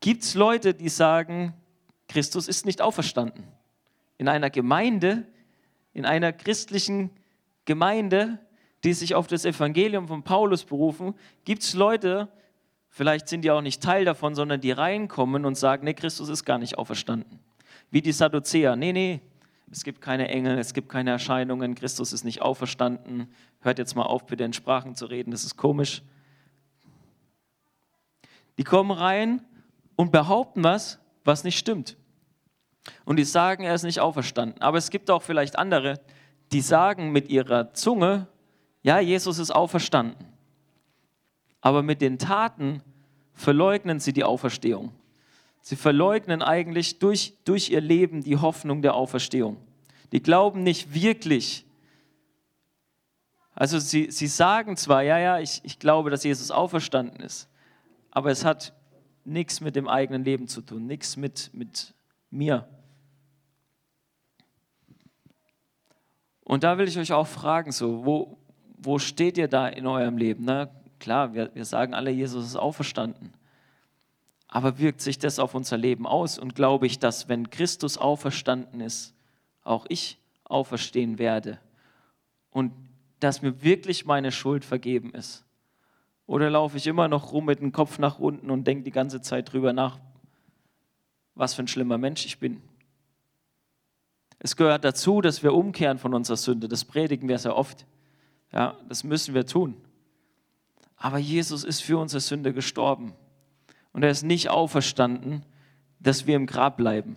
gibt 0.00 0.22
es 0.24 0.34
Leute, 0.34 0.74
die 0.74 0.88
sagen, 0.88 1.54
Christus 2.06 2.48
ist 2.48 2.66
nicht 2.66 2.82
auferstanden. 2.82 3.48
In 4.20 4.28
einer 4.28 4.50
Gemeinde, 4.50 5.24
in 5.94 6.04
einer 6.04 6.34
christlichen 6.34 7.08
Gemeinde, 7.64 8.38
die 8.84 8.92
sich 8.92 9.14
auf 9.14 9.28
das 9.28 9.46
Evangelium 9.46 10.08
von 10.08 10.22
Paulus 10.24 10.62
berufen, 10.62 11.14
gibt 11.46 11.62
es 11.62 11.72
Leute, 11.72 12.28
vielleicht 12.90 13.28
sind 13.28 13.46
die 13.46 13.50
auch 13.50 13.62
nicht 13.62 13.82
Teil 13.82 14.04
davon, 14.04 14.34
sondern 14.34 14.60
die 14.60 14.72
reinkommen 14.72 15.46
und 15.46 15.56
sagen, 15.56 15.86
nee, 15.86 15.94
Christus 15.94 16.28
ist 16.28 16.44
gar 16.44 16.58
nicht 16.58 16.76
auferstanden. 16.76 17.38
Wie 17.90 18.02
die 18.02 18.12
Sadduzäer, 18.12 18.76
nee, 18.76 18.92
nee, 18.92 19.22
es 19.70 19.84
gibt 19.84 20.02
keine 20.02 20.28
Engel, 20.28 20.58
es 20.58 20.74
gibt 20.74 20.90
keine 20.90 21.12
Erscheinungen, 21.12 21.74
Christus 21.74 22.12
ist 22.12 22.24
nicht 22.24 22.42
auferstanden. 22.42 23.32
Hört 23.60 23.78
jetzt 23.78 23.96
mal 23.96 24.02
auf, 24.02 24.26
bitte 24.26 24.44
in 24.44 24.52
Sprachen 24.52 24.96
zu 24.96 25.06
reden, 25.06 25.30
das 25.30 25.44
ist 25.44 25.56
komisch. 25.56 26.02
Die 28.58 28.64
kommen 28.64 28.90
rein 28.90 29.40
und 29.96 30.12
behaupten 30.12 30.62
was, 30.62 30.98
was 31.24 31.42
nicht 31.42 31.56
stimmt. 31.56 31.96
Und 33.04 33.16
die 33.16 33.24
sagen, 33.24 33.64
er 33.64 33.74
ist 33.74 33.82
nicht 33.82 34.00
auferstanden. 34.00 34.60
Aber 34.60 34.78
es 34.78 34.90
gibt 34.90 35.10
auch 35.10 35.22
vielleicht 35.22 35.58
andere, 35.58 36.00
die 36.52 36.60
sagen 36.60 37.12
mit 37.12 37.28
ihrer 37.28 37.72
Zunge, 37.74 38.26
ja, 38.82 38.98
Jesus 38.98 39.38
ist 39.38 39.50
auferstanden. 39.50 40.26
Aber 41.60 41.82
mit 41.82 42.00
den 42.00 42.18
Taten 42.18 42.82
verleugnen 43.34 44.00
sie 44.00 44.12
die 44.12 44.24
Auferstehung. 44.24 44.92
Sie 45.60 45.76
verleugnen 45.76 46.42
eigentlich 46.42 46.98
durch, 46.98 47.34
durch 47.44 47.70
ihr 47.70 47.82
Leben 47.82 48.22
die 48.22 48.38
Hoffnung 48.38 48.80
der 48.80 48.94
Auferstehung. 48.94 49.58
Die 50.12 50.22
glauben 50.22 50.62
nicht 50.62 50.94
wirklich. 50.94 51.66
Also 53.54 53.78
sie, 53.78 54.10
sie 54.10 54.26
sagen 54.26 54.76
zwar, 54.76 55.02
ja, 55.02 55.18
ja, 55.18 55.38
ich, 55.38 55.60
ich 55.64 55.78
glaube, 55.78 56.08
dass 56.08 56.24
Jesus 56.24 56.50
auferstanden 56.50 57.20
ist, 57.20 57.48
aber 58.10 58.30
es 58.30 58.44
hat 58.44 58.72
nichts 59.24 59.60
mit 59.60 59.76
dem 59.76 59.86
eigenen 59.86 60.24
Leben 60.24 60.48
zu 60.48 60.62
tun, 60.62 60.86
nichts 60.86 61.16
mit, 61.16 61.50
mit 61.52 61.94
mir. 62.30 62.68
Und 66.44 66.64
da 66.64 66.78
will 66.78 66.88
ich 66.88 66.98
euch 66.98 67.12
auch 67.12 67.26
fragen, 67.26 67.70
so, 67.70 68.04
wo, 68.04 68.38
wo 68.76 68.98
steht 68.98 69.38
ihr 69.38 69.48
da 69.48 69.68
in 69.68 69.86
eurem 69.86 70.16
Leben? 70.16 70.44
Na, 70.44 70.68
klar, 70.98 71.34
wir, 71.34 71.54
wir 71.54 71.64
sagen 71.64 71.94
alle, 71.94 72.10
Jesus 72.10 72.44
ist 72.44 72.56
auferstanden. 72.56 73.32
Aber 74.48 74.78
wirkt 74.78 75.00
sich 75.00 75.18
das 75.18 75.38
auf 75.38 75.54
unser 75.54 75.76
Leben 75.76 76.06
aus? 76.06 76.38
Und 76.38 76.56
glaube 76.56 76.86
ich, 76.86 76.98
dass 76.98 77.28
wenn 77.28 77.50
Christus 77.50 77.98
auferstanden 77.98 78.80
ist, 78.80 79.14
auch 79.62 79.86
ich 79.88 80.18
auferstehen 80.44 81.18
werde 81.18 81.60
und 82.50 82.72
dass 83.20 83.42
mir 83.42 83.62
wirklich 83.62 84.04
meine 84.04 84.32
Schuld 84.32 84.64
vergeben 84.64 85.12
ist? 85.12 85.44
Oder 86.26 86.50
laufe 86.50 86.76
ich 86.76 86.86
immer 86.86 87.06
noch 87.06 87.32
rum 87.32 87.46
mit 87.46 87.60
dem 87.60 87.72
Kopf 87.72 87.98
nach 87.98 88.18
unten 88.18 88.50
und 88.50 88.66
denke 88.66 88.82
die 88.82 88.90
ganze 88.90 89.20
Zeit 89.20 89.52
drüber 89.52 89.72
nach, 89.72 89.98
was 91.34 91.54
für 91.54 91.62
ein 91.62 91.68
schlimmer 91.68 91.98
Mensch 91.98 92.26
ich 92.26 92.38
bin? 92.38 92.62
Es 94.38 94.56
gehört 94.56 94.84
dazu, 94.84 95.20
dass 95.20 95.42
wir 95.42 95.52
umkehren 95.52 95.98
von 95.98 96.14
unserer 96.14 96.38
Sünde. 96.38 96.68
Das 96.68 96.84
predigen 96.84 97.28
wir 97.28 97.38
sehr 97.38 97.56
oft. 97.56 97.86
Ja, 98.52 98.76
das 98.88 99.04
müssen 99.04 99.34
wir 99.34 99.46
tun. 99.46 99.76
Aber 100.96 101.18
Jesus 101.18 101.62
ist 101.62 101.82
für 101.82 101.98
unsere 101.98 102.20
Sünde 102.20 102.52
gestorben. 102.52 103.12
Und 103.92 104.02
er 104.02 104.10
ist 104.10 104.22
nicht 104.22 104.48
auferstanden, 104.48 105.44
dass 105.98 106.26
wir 106.26 106.36
im 106.36 106.46
Grab 106.46 106.76
bleiben. 106.76 107.16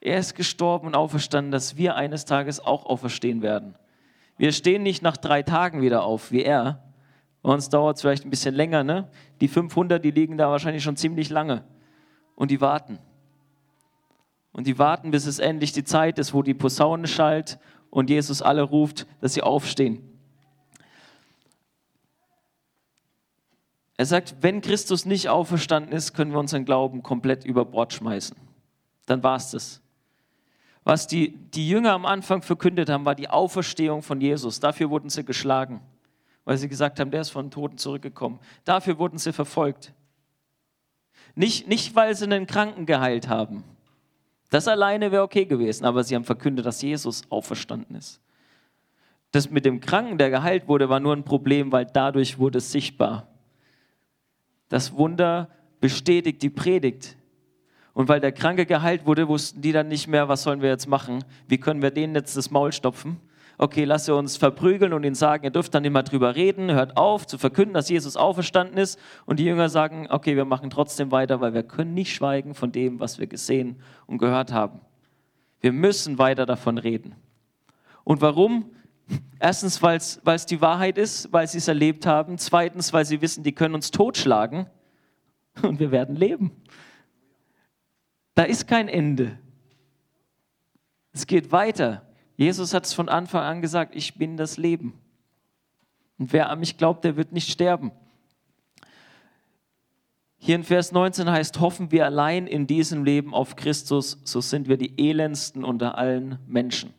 Er 0.00 0.18
ist 0.18 0.34
gestorben 0.34 0.86
und 0.86 0.94
auferstanden, 0.94 1.50
dass 1.50 1.76
wir 1.76 1.96
eines 1.96 2.24
Tages 2.24 2.60
auch 2.60 2.86
auferstehen 2.86 3.42
werden. 3.42 3.74
Wir 4.36 4.52
stehen 4.52 4.82
nicht 4.82 5.02
nach 5.02 5.16
drei 5.16 5.42
Tagen 5.42 5.82
wieder 5.82 6.04
auf, 6.04 6.30
wie 6.30 6.42
er. 6.42 6.87
Bei 7.42 7.52
uns 7.52 7.68
dauert 7.68 7.96
es 7.96 8.02
vielleicht 8.02 8.24
ein 8.24 8.30
bisschen 8.30 8.54
länger. 8.54 8.84
Ne? 8.84 9.08
Die 9.40 9.48
500, 9.48 10.04
die 10.04 10.10
liegen 10.10 10.38
da 10.38 10.50
wahrscheinlich 10.50 10.82
schon 10.82 10.96
ziemlich 10.96 11.30
lange. 11.30 11.64
Und 12.34 12.50
die 12.50 12.60
warten. 12.60 12.98
Und 14.52 14.66
die 14.66 14.78
warten, 14.78 15.10
bis 15.10 15.26
es 15.26 15.38
endlich 15.38 15.72
die 15.72 15.84
Zeit 15.84 16.18
ist, 16.18 16.34
wo 16.34 16.42
die 16.42 16.54
Posaune 16.54 17.06
schallt 17.06 17.58
und 17.90 18.10
Jesus 18.10 18.42
alle 18.42 18.62
ruft, 18.62 19.06
dass 19.20 19.34
sie 19.34 19.42
aufstehen. 19.42 20.02
Er 23.96 24.06
sagt, 24.06 24.36
wenn 24.40 24.60
Christus 24.60 25.06
nicht 25.06 25.28
auferstanden 25.28 25.92
ist, 25.92 26.14
können 26.14 26.30
wir 26.30 26.38
unseren 26.38 26.64
Glauben 26.64 27.02
komplett 27.02 27.44
über 27.44 27.64
Bord 27.64 27.92
schmeißen. 27.92 28.36
Dann 29.06 29.22
war 29.24 29.36
es 29.36 29.50
das. 29.50 29.80
Was 30.84 31.06
die, 31.06 31.36
die 31.36 31.68
Jünger 31.68 31.92
am 31.92 32.06
Anfang 32.06 32.42
verkündet 32.42 32.88
haben, 32.88 33.04
war 33.04 33.16
die 33.16 33.28
Auferstehung 33.28 34.02
von 34.02 34.20
Jesus. 34.20 34.60
Dafür 34.60 34.90
wurden 34.90 35.10
sie 35.10 35.24
geschlagen, 35.24 35.80
weil 36.48 36.56
sie 36.56 36.70
gesagt 36.70 36.98
haben, 36.98 37.10
der 37.10 37.20
ist 37.20 37.28
von 37.28 37.50
Toten 37.50 37.76
zurückgekommen. 37.76 38.38
Dafür 38.64 38.98
wurden 38.98 39.18
sie 39.18 39.34
verfolgt. 39.34 39.92
Nicht, 41.34 41.68
nicht 41.68 41.94
weil 41.94 42.14
sie 42.14 42.24
einen 42.24 42.46
Kranken 42.46 42.86
geheilt 42.86 43.28
haben, 43.28 43.64
das 44.48 44.66
alleine 44.66 45.12
wäre 45.12 45.24
okay 45.24 45.44
gewesen, 45.44 45.84
aber 45.84 46.04
sie 46.04 46.14
haben 46.14 46.24
verkündet, 46.24 46.64
dass 46.64 46.80
Jesus 46.80 47.24
auferstanden 47.28 47.96
ist. 47.96 48.22
Das 49.30 49.50
mit 49.50 49.66
dem 49.66 49.80
Kranken, 49.80 50.16
der 50.16 50.30
geheilt 50.30 50.68
wurde, 50.68 50.88
war 50.88 51.00
nur 51.00 51.14
ein 51.14 51.22
Problem, 51.22 51.70
weil 51.70 51.84
dadurch 51.84 52.38
wurde 52.38 52.56
es 52.56 52.72
sichtbar. 52.72 53.28
Das 54.70 54.94
Wunder 54.94 55.50
bestätigt 55.82 56.40
die 56.40 56.48
Predigt. 56.48 57.18
Und 57.92 58.08
weil 58.08 58.20
der 58.20 58.32
Kranke 58.32 58.64
geheilt 58.64 59.04
wurde, 59.04 59.28
wussten 59.28 59.60
die 59.60 59.72
dann 59.72 59.88
nicht 59.88 60.08
mehr, 60.08 60.28
was 60.30 60.44
sollen 60.44 60.62
wir 60.62 60.70
jetzt 60.70 60.88
machen? 60.88 61.22
Wie 61.46 61.58
können 61.58 61.82
wir 61.82 61.90
denen 61.90 62.14
jetzt 62.14 62.38
das 62.38 62.50
Maul 62.50 62.72
stopfen? 62.72 63.20
Okay, 63.58 63.84
lasst 63.84 64.08
ihr 64.08 64.14
uns 64.14 64.36
verprügeln 64.36 64.92
und 64.92 65.04
ihnen 65.04 65.16
sagen, 65.16 65.44
ihr 65.44 65.50
dürft 65.50 65.74
dann 65.74 65.84
immer 65.84 66.04
drüber 66.04 66.36
reden, 66.36 66.70
hört 66.70 66.96
auf 66.96 67.26
zu 67.26 67.36
verkünden, 67.38 67.74
dass 67.74 67.88
Jesus 67.88 68.16
auferstanden 68.16 68.78
ist. 68.78 68.98
Und 69.26 69.40
die 69.40 69.44
Jünger 69.44 69.68
sagen, 69.68 70.06
okay, 70.10 70.36
wir 70.36 70.44
machen 70.44 70.70
trotzdem 70.70 71.10
weiter, 71.10 71.40
weil 71.40 71.54
wir 71.54 71.64
können 71.64 71.92
nicht 71.92 72.14
schweigen 72.14 72.54
von 72.54 72.72
dem, 72.72 73.00
was 73.00 73.18
wir 73.18 73.26
gesehen 73.26 73.80
und 74.06 74.18
gehört 74.18 74.52
haben. 74.52 74.80
Wir 75.60 75.72
müssen 75.72 76.18
weiter 76.18 76.46
davon 76.46 76.78
reden. 76.78 77.16
Und 78.04 78.22
warum? 78.22 78.70
Erstens, 79.40 79.82
weil 79.82 79.96
es 79.96 80.46
die 80.46 80.60
Wahrheit 80.60 80.96
ist, 80.96 81.32
weil 81.32 81.48
sie 81.48 81.58
es 81.58 81.66
erlebt 81.66 82.06
haben. 82.06 82.38
Zweitens, 82.38 82.92
weil 82.92 83.04
sie 83.04 83.20
wissen, 83.20 83.42
die 83.42 83.52
können 83.52 83.74
uns 83.74 83.90
totschlagen 83.90 84.66
und 85.62 85.80
wir 85.80 85.90
werden 85.90 86.14
leben. 86.14 86.52
Da 88.34 88.44
ist 88.44 88.68
kein 88.68 88.88
Ende. 88.88 89.36
Es 91.12 91.26
geht 91.26 91.50
weiter. 91.50 92.07
Jesus 92.38 92.72
hat 92.72 92.86
es 92.86 92.94
von 92.94 93.08
Anfang 93.08 93.42
an 93.42 93.60
gesagt, 93.60 93.96
ich 93.96 94.14
bin 94.14 94.36
das 94.36 94.58
Leben. 94.58 94.94
Und 96.18 96.32
wer 96.32 96.50
an 96.50 96.60
mich 96.60 96.78
glaubt, 96.78 97.04
der 97.04 97.16
wird 97.16 97.32
nicht 97.32 97.50
sterben. 97.50 97.90
Hier 100.38 100.54
in 100.54 100.62
Vers 100.62 100.92
19 100.92 101.28
heißt, 101.28 101.58
hoffen 101.58 101.90
wir 101.90 102.06
allein 102.06 102.46
in 102.46 102.68
diesem 102.68 103.04
Leben 103.04 103.34
auf 103.34 103.56
Christus, 103.56 104.20
so 104.22 104.40
sind 104.40 104.68
wir 104.68 104.76
die 104.76 104.96
elendsten 104.96 105.64
unter 105.64 105.98
allen 105.98 106.38
Menschen. 106.46 106.94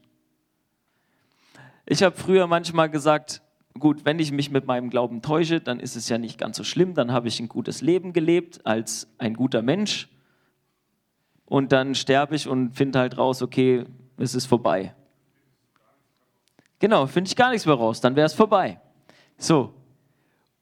Ich 1.86 2.04
habe 2.04 2.18
früher 2.18 2.46
manchmal 2.46 2.90
gesagt, 2.90 3.42
gut, 3.80 4.04
wenn 4.04 4.20
ich 4.20 4.34
mich 4.34 4.52
mit 4.52 4.68
meinem 4.68 4.90
Glauben 4.90 5.22
täusche, 5.22 5.62
dann 5.62 5.80
ist 5.80 5.96
es 5.96 6.10
ja 6.10 6.18
nicht 6.18 6.38
ganz 6.38 6.58
so 6.58 6.66
schlimm, 6.66 6.96
dann 6.96 7.14
habe 7.14 7.30
ich 7.30 7.40
ein 7.40 7.48
gutes 7.48 7.80
Leben 7.80 8.12
gelebt 8.12 8.66
als 8.66 9.08
ein 9.18 9.36
guter 9.36 9.62
Mensch 9.62 10.10
und 11.46 11.72
dann 11.72 11.96
sterbe 11.96 12.36
ich 12.36 12.46
und 12.46 12.76
finde 12.76 13.00
halt 13.00 13.18
raus, 13.18 13.42
okay, 13.42 13.86
es 14.18 14.36
ist 14.36 14.46
vorbei. 14.46 14.94
Genau, 16.80 17.06
finde 17.08 17.28
ich 17.28 17.36
gar 17.36 17.52
nichts 17.52 17.66
mehr 17.66 17.76
raus, 17.76 18.02
dann 18.02 18.16
wäre 18.16 18.26
es 18.26 18.34
vorbei. 18.34 18.80
So. 19.38 19.74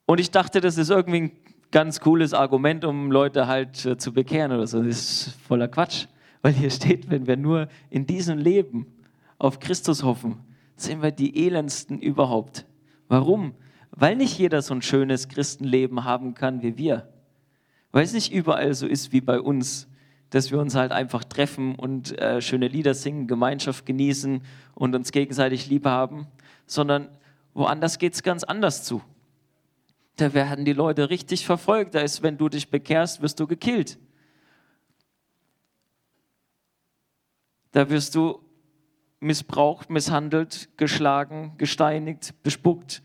Und 0.06 0.20
ich 0.20 0.32
dachte, 0.32 0.62
das 0.62 0.78
ist 0.78 0.90
irgendwie 0.90 1.22
ein 1.22 1.32
ganz 1.72 2.00
cooles 2.00 2.34
Argument, 2.34 2.86
um 2.86 3.12
Leute 3.12 3.48
halt 3.48 3.86
äh, 3.86 3.98
zu 3.98 4.14
bekehren 4.14 4.52
oder 4.52 4.68
so. 4.68 4.82
Das 4.82 4.98
ist 4.98 5.36
voller 5.48 5.68
Quatsch. 5.68 6.08
Weil 6.42 6.54
hier 6.54 6.70
steht, 6.70 7.10
wenn 7.10 7.28
wir 7.28 7.38
nur 7.38 7.68
in 7.90 8.06
diesem 8.06 8.38
Leben 8.38 8.88
auf 9.38 9.60
Christus 9.60 10.04
hoffen, 10.04 10.38
sind 10.76 11.02
wir 11.02 11.12
die 11.12 11.46
elendsten 11.46 12.00
überhaupt. 12.00 12.66
Warum? 13.08 13.54
Weil 13.92 14.16
nicht 14.16 14.38
jeder 14.38 14.62
so 14.62 14.74
ein 14.74 14.82
schönes 14.82 15.28
Christenleben 15.28 16.04
haben 16.04 16.36
kann 16.36 16.62
wie 16.62 16.78
wir. 16.78 17.10
Weil 17.92 18.04
es 18.04 18.14
nicht 18.14 18.32
überall 18.32 18.74
so 18.74 18.86
ist 18.86 19.12
wie 19.12 19.22
bei 19.22 19.40
uns 19.42 19.88
dass 20.29 20.51
wir 20.51 20.60
uns 20.60 20.75
halt 20.75 20.91
einfach 20.91 21.24
treffen 21.24 21.75
und 21.75 22.17
äh, 22.19 22.41
schöne 22.41 22.67
Lieder 22.67 22.93
singen, 22.93 23.27
Gemeinschaft 23.27 23.86
genießen 23.86 24.41
und 24.75 24.96
uns 24.96 25.12
gegenseitig 25.12 25.67
lieb 25.67 25.86
haben, 25.86 26.27
sondern 26.65 27.10
woanders 27.53 27.98
geht 28.00 28.13
es 28.13 28.24
ganz 28.24 28.43
anders 28.43 28.84
zu. 28.84 29.01
Da 30.17 30.34
werden 30.34 30.65
die 30.65 30.74
Leute 30.74 31.10
richtig 31.10 31.46
verfolgt. 31.46 31.96
Da 31.96 32.01
ist, 32.01 32.24
wenn 32.24 32.38
du 32.38 32.50
dich 32.50 32.69
bekehrst, 32.69 33.22
wirst 33.22 33.39
du 33.39 33.48
gekillt. 33.48 34.00
Da 37.72 37.89
wirst 37.89 38.15
du 38.15 38.41
missbraucht, 39.19 39.89
misshandelt, 39.89 40.69
geschlagen, 40.77 41.53
gesteinigt, 41.57 42.34
bespuckt. 42.43 43.03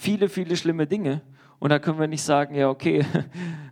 viele, 0.00 0.28
viele 0.28 0.56
schlimme 0.56 0.86
Dinge. 0.86 1.22
Und 1.58 1.70
da 1.70 1.78
können 1.78 1.98
wir 2.00 2.06
nicht 2.06 2.22
sagen, 2.22 2.54
ja, 2.54 2.70
okay, 2.70 3.04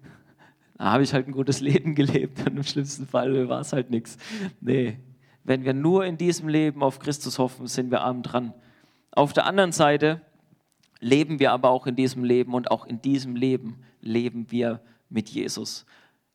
da 0.79 0.93
habe 0.93 1.03
ich 1.03 1.13
halt 1.13 1.27
ein 1.29 1.33
gutes 1.33 1.61
Leben 1.69 1.95
gelebt 1.95 2.41
und 2.47 2.57
im 2.57 2.63
schlimmsten 2.63 3.07
Fall 3.07 3.49
war 3.49 3.61
es 3.61 3.73
halt 3.73 3.91
nichts. 3.91 4.17
Nee, 4.61 4.99
wenn 5.45 5.65
wir 5.65 5.75
nur 5.75 6.05
in 6.05 6.17
diesem 6.17 6.49
Leben 6.49 6.83
auf 6.83 6.99
Christus 6.99 7.39
hoffen, 7.39 7.67
sind 7.67 7.91
wir 7.91 8.03
arm 8.03 8.23
dran. 8.23 8.55
Auf 9.11 9.33
der 9.33 9.47
anderen 9.47 9.73
Seite 9.73 10.21
leben 11.01 11.39
wir 11.39 11.53
aber 11.53 11.71
auch 11.71 11.87
in 11.87 11.97
diesem 11.97 12.25
Leben 12.25 12.55
und 12.55 12.71
auch 12.71 12.87
in 12.87 13.01
diesem 13.03 13.37
Leben 13.37 13.79
leben 14.01 14.51
wir 14.51 14.81
mit 15.09 15.29
Jesus. 15.29 15.87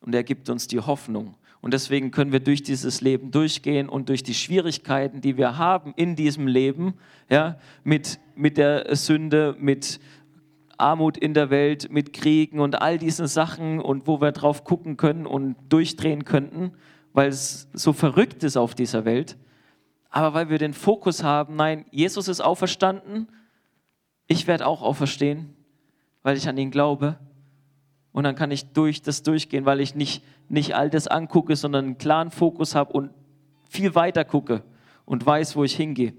Und 0.02 0.14
er 0.16 0.24
gibt 0.24 0.50
uns 0.50 0.68
die 0.68 0.80
Hoffnung. 0.80 1.36
Und 1.62 1.74
deswegen 1.74 2.12
können 2.12 2.34
wir 2.34 2.42
durch 2.42 2.62
dieses 2.62 3.00
Leben 3.00 3.32
durchgehen 3.32 3.88
und 3.88 4.10
durch 4.10 4.22
die 4.22 4.34
Schwierigkeiten, 4.34 5.22
die 5.22 5.38
wir 5.38 5.58
haben 5.58 5.94
in 5.96 6.18
diesem 6.18 6.46
Leben, 6.46 6.96
ja, 7.30 7.58
mit, 7.86 8.20
mit 8.36 8.58
der 8.58 8.96
Sünde, 8.98 9.56
mit 9.58 10.02
Armut 10.78 11.18
in 11.18 11.34
der 11.34 11.50
Welt, 11.50 11.92
mit 11.92 12.14
Kriegen 12.14 12.60
und 12.60 12.82
all 12.82 12.98
diesen 12.98 13.28
Sachen 13.28 13.80
und 13.80 14.08
wo 14.08 14.22
wir 14.22 14.32
drauf 14.32 14.64
gucken 14.64 14.98
können 14.98 15.26
und 15.26 15.56
durchdrehen 15.70 16.26
könnten, 16.26 16.74
weil 17.14 17.30
es 17.30 17.70
so 17.74 17.94
verrückt 17.94 18.44
ist 18.44 18.58
auf 18.58 18.76
dieser 18.76 19.06
Welt. 19.06 19.38
Aber 20.10 20.34
weil 20.34 20.50
wir 20.50 20.58
den 20.58 20.74
Fokus 20.74 21.24
haben, 21.24 21.56
nein, 21.56 21.86
Jesus 21.92 22.28
ist 22.28 22.42
auferstanden, 22.42 23.28
ich 24.28 24.48
werde 24.48 24.66
auch 24.66 24.82
auferstehen, 24.82 25.54
weil 26.22 26.38
ich 26.38 26.48
an 26.48 26.58
ihn 26.58 26.72
glaube 26.72 27.18
und 28.12 28.24
dann 28.24 28.36
kann 28.36 28.52
ich 28.52 28.72
durch 28.74 29.02
das 29.02 29.24
durchgehen, 29.24 29.66
weil 29.66 29.82
ich 29.82 29.96
nicht, 29.96 30.24
nicht 30.48 30.76
all 30.76 30.90
das 30.90 31.08
angucke, 31.08 31.56
sondern 31.56 31.86
einen 31.86 31.98
klaren 31.98 32.32
Fokus 32.32 32.76
habe 32.76 32.94
und 32.94 33.10
viel 33.70 33.96
weiter 33.96 34.24
gucke 34.24 34.64
und 35.06 35.26
weiß, 35.26 35.56
wo 35.56 35.64
ich 35.64 35.76
hingehe. 35.76 36.14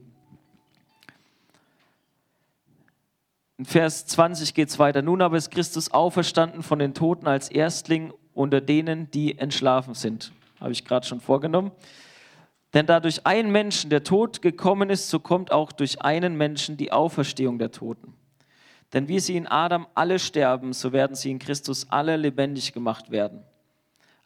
In 3.56 3.64
Vers 3.64 4.06
20 4.06 4.52
geht 4.54 4.68
es 4.68 4.78
weiter. 4.78 5.00
Nun 5.00 5.22
aber 5.22 5.36
ist 5.36 5.50
Christus 5.50 5.92
auferstanden 5.92 6.62
von 6.62 6.80
den 6.80 6.92
Toten 6.92 7.28
als 7.28 7.48
Erstling 7.48 8.12
unter 8.32 8.60
denen, 8.60 9.10
die 9.12 9.38
entschlafen 9.38 9.94
sind. 9.94 10.32
Habe 10.60 10.72
ich 10.72 10.84
gerade 10.84 11.06
schon 11.06 11.20
vorgenommen. 11.20 11.70
Denn 12.72 12.86
da 12.86 12.98
durch 12.98 13.24
einen 13.24 13.52
Menschen 13.52 13.90
der 13.90 14.02
Tod 14.02 14.42
gekommen 14.42 14.90
ist, 14.90 15.08
so 15.08 15.20
kommt 15.20 15.52
auch 15.52 15.70
durch 15.70 16.02
einen 16.02 16.36
Menschen 16.36 16.76
die 16.76 16.90
Auferstehung 16.90 17.60
der 17.60 17.70
Toten. 17.70 18.14
Denn 18.92 19.06
wie 19.06 19.20
sie 19.20 19.36
in 19.36 19.46
Adam 19.46 19.86
alle 19.94 20.18
sterben, 20.18 20.72
so 20.72 20.92
werden 20.92 21.14
sie 21.14 21.30
in 21.30 21.38
Christus 21.38 21.86
alle 21.90 22.16
lebendig 22.16 22.72
gemacht 22.72 23.12
werden. 23.12 23.44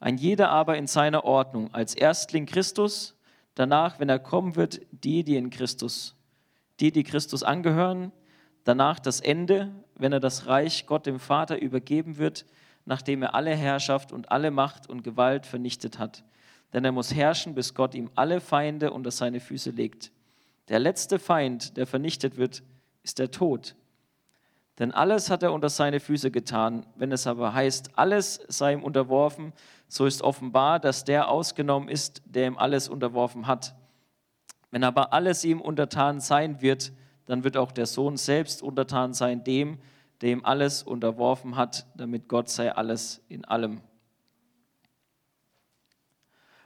Ein 0.01 0.17
jeder 0.17 0.49
aber 0.51 0.79
in 0.79 0.87
seiner 0.87 1.25
Ordnung, 1.25 1.75
als 1.75 1.95
Erstling 1.95 2.47
Christus, 2.47 3.15
danach, 3.55 4.01
wenn 4.01 4.09
er 4.09 4.19
kommen 4.19 4.57
wird, 4.57 4.81
die, 4.91 5.25
die 5.25 5.37
in 5.37 5.51
Christus, 5.51 6.17
die, 6.81 6.93
die 6.93 7.03
Christus 7.03 7.43
angehören, 7.43 8.13
danach 8.65 8.99
das 8.99 9.21
Ende, 9.21 9.73
wenn 9.95 10.12
er 10.12 10.21
das 10.21 10.47
Reich 10.47 10.87
Gott 10.87 11.07
dem 11.07 11.19
Vater 11.19 11.61
übergeben 11.61 12.19
wird, 12.19 12.45
nachdem 12.85 13.23
er 13.23 13.35
alle 13.35 13.55
Herrschaft 13.55 14.12
und 14.12 14.31
alle 14.31 14.50
Macht 14.50 14.88
und 14.88 15.05
Gewalt 15.05 15.47
vernichtet 15.47 15.99
hat. 15.99 16.25
Denn 16.73 16.85
er 16.85 16.93
muss 16.93 17.15
herrschen, 17.15 17.55
bis 17.55 17.75
Gott 17.75 17.95
ihm 17.95 18.11
alle 18.15 18.41
Feinde 18.41 18.93
unter 18.93 19.11
seine 19.11 19.41
Füße 19.41 19.71
legt. 19.71 20.12
Der 20.69 20.79
letzte 20.79 21.19
Feind, 21.19 21.77
der 21.77 21.87
vernichtet 21.87 22.37
wird, 22.37 22.62
ist 23.03 23.19
der 23.19 23.31
Tod. 23.31 23.75
Denn 24.79 24.93
alles 24.93 25.29
hat 25.29 25.43
er 25.43 25.53
unter 25.53 25.71
seine 25.71 25.99
Füße 25.99 26.31
getan. 26.31 26.87
Wenn 26.95 27.11
es 27.11 27.27
aber 27.27 27.53
heißt, 27.53 27.99
alles 27.99 28.41
sei 28.49 28.75
ihm 28.75 28.85
unterworfen, 28.85 29.53
so 29.88 30.07
ist 30.07 30.23
offenbar, 30.23 30.79
dass 30.79 31.05
der 31.05 31.29
ausgenommen 31.29 31.88
ist, 31.88 32.23
der 32.27 32.47
ihm 32.47 32.59
alles 32.59 32.88
unterworfen 32.88 33.47
hat. 33.47 33.75
Wenn 34.71 34.85
aber 34.85 35.12
alles 35.12 35.45
ihm 35.45 35.61
untertan 35.61 36.21
sein 36.21 36.61
wird, 36.61 36.93
dann 37.29 37.45
wird 37.45 37.59
auch 37.59 37.73
der 37.73 37.85
Sohn 37.85 38.17
selbst 38.17 38.63
untertan 38.63 39.13
sein 39.13 39.45
dem, 39.45 39.79
der 40.23 40.31
ihm 40.31 40.45
alles 40.47 40.83
unterworfen 40.83 41.57
hat, 41.57 41.87
damit 41.95 42.27
Gott 42.27 42.49
sei 42.49 42.73
alles 42.73 43.23
in 43.29 43.45
allem. 43.45 43.83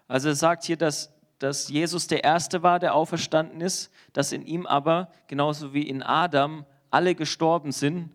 Also 0.07 0.29
er 0.29 0.37
sagt 0.37 0.62
hier, 0.62 0.77
dass, 0.77 1.12
dass 1.40 1.68
Jesus 1.68 2.07
der 2.07 2.22
Erste 2.22 2.62
war, 2.62 2.79
der 2.79 2.94
auferstanden 2.94 3.61
ist, 3.61 3.90
dass 4.12 4.31
in 4.31 4.46
ihm 4.46 4.64
aber, 4.64 5.11
genauso 5.27 5.75
wie 5.75 5.83
in 5.83 6.01
Adam, 6.01 6.64
alle 6.90 7.16
gestorben 7.16 7.72
sind, 7.72 8.11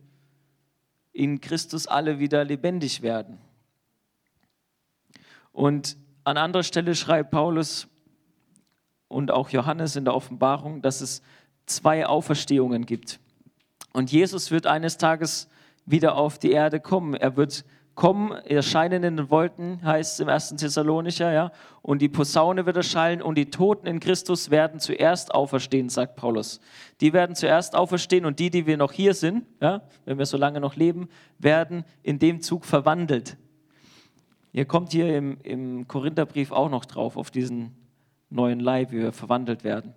in 1.12 1.42
Christus 1.42 1.86
alle 1.86 2.18
wieder 2.18 2.46
lebendig 2.46 3.02
werden. 3.02 3.40
Und 5.52 5.98
an 6.24 6.38
anderer 6.38 6.64
Stelle 6.64 6.96
schreibt 6.96 7.32
Paulus 7.32 7.90
und 9.10 9.32
auch 9.32 9.50
Johannes 9.50 9.98
in 9.98 10.06
der 10.06 10.16
Offenbarung, 10.16 10.82
dass 10.82 11.02
es 11.02 11.22
zwei 11.68 12.08
Auferstehungen 12.08 12.86
gibt. 12.86 13.20
Und 13.94 14.12
Jesus 14.12 14.52
wird 14.52 14.66
eines 14.66 14.98
Tages 14.98 15.48
wieder 15.86 16.16
auf 16.16 16.40
die 16.40 16.52
Erde 16.52 16.80
kommen. 16.80 17.14
Er 17.14 17.38
wird 17.38 17.64
kommen, 17.98 18.32
erscheinen 18.32 19.04
in 19.04 19.18
den 19.18 19.30
Wolken, 19.32 19.84
heißt 19.84 20.14
es 20.14 20.20
im 20.20 20.30
1. 20.30 20.50
Thessalonicher, 20.58 21.34
ja, 21.34 21.52
und 21.82 22.00
die 22.02 22.10
Posaune 22.10 22.68
wird 22.68 22.78
erschallen 22.78 23.24
und 23.24 23.36
die 23.40 23.50
Toten 23.50 23.88
in 23.88 24.00
Christus 24.00 24.52
werden 24.52 24.80
zuerst 24.80 25.34
auferstehen, 25.34 25.90
sagt 25.90 26.16
Paulus. 26.16 26.62
Die 27.02 27.12
werden 27.12 27.36
zuerst 27.36 27.76
auferstehen 27.76 28.26
und 28.26 28.38
die, 28.38 28.52
die 28.52 28.68
wir 28.68 28.78
noch 28.78 28.92
hier 28.92 29.16
sind, 29.16 29.46
ja, 29.60 29.82
wenn 30.06 30.20
wir 30.20 30.28
so 30.28 30.38
lange 30.38 30.60
noch 30.60 30.76
leben, 30.76 31.10
werden 31.40 31.84
in 32.04 32.20
dem 32.20 32.42
Zug 32.42 32.66
verwandelt. 32.66 33.36
Ihr 34.54 34.66
kommt 34.66 34.92
hier 34.92 35.18
im, 35.18 35.40
im 35.42 35.88
Korintherbrief 35.88 36.52
auch 36.52 36.70
noch 36.70 36.86
drauf, 36.86 37.18
auf 37.18 37.32
diesen 37.32 37.76
neuen 38.30 38.60
Leib, 38.60 38.92
wie 38.92 39.00
wir 39.00 39.12
verwandelt 39.12 39.64
werden. 39.64 39.96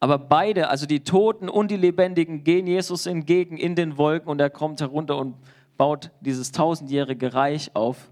Aber 0.00 0.18
beide, 0.18 0.68
also 0.68 0.86
die 0.86 1.02
Toten 1.02 1.48
und 1.48 1.70
die 1.70 1.76
Lebendigen, 1.76 2.44
gehen 2.44 2.66
Jesus 2.66 3.06
entgegen 3.06 3.56
in 3.56 3.74
den 3.74 3.98
Wolken 3.98 4.28
und 4.28 4.40
er 4.40 4.50
kommt 4.50 4.80
herunter 4.80 5.16
und 5.18 5.36
baut 5.76 6.10
dieses 6.20 6.52
tausendjährige 6.52 7.34
Reich 7.34 7.74
auf 7.74 8.10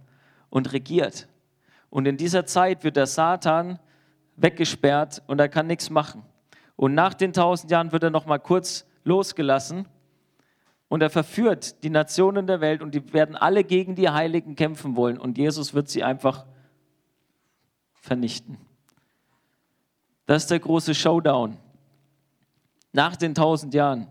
und 0.51 0.73
regiert. 0.73 1.29
Und 1.91 2.07
in 2.07 2.17
dieser 2.17 2.45
Zeit 2.45 2.83
wird 2.83 2.97
der 2.97 3.07
Satan 3.07 3.79
weggesperrt 4.37 5.23
und 5.27 5.41
er 5.41 5.49
kann 5.49 5.67
nichts 5.67 5.89
machen. 5.89 6.23
Und 6.75 6.95
nach 6.95 7.15
den 7.15 7.33
tausend 7.33 7.71
Jahren 7.71 7.93
wird 7.93 8.03
er 8.03 8.11
noch 8.11 8.27
mal 8.27 8.39
kurz 8.39 8.85
losgelassen 9.05 9.87
und 10.89 11.03
er 11.03 11.11
verführt 11.11 11.83
die 11.85 11.91
Nationen 11.91 12.47
der 12.47 12.61
Welt 12.61 12.83
und 12.83 12.95
die 12.95 13.13
werden 13.13 13.37
alle 13.37 13.65
gegen 13.65 13.95
die 13.95 14.11
Heiligen 14.11 14.57
kämpfen 14.57 14.97
wollen 14.97 15.19
und 15.19 15.39
Jesus 15.39 15.73
wird 15.73 15.89
sie 15.89 16.03
einfach 16.03 16.45
vernichten. 17.95 18.59
Das 20.27 20.43
ist 20.43 20.51
der 20.51 20.59
große 20.59 20.95
Showdown 20.95 21.57
nach 22.97 23.15
den 23.15 23.35
tausend 23.35 23.75
Jahren. 23.75 24.09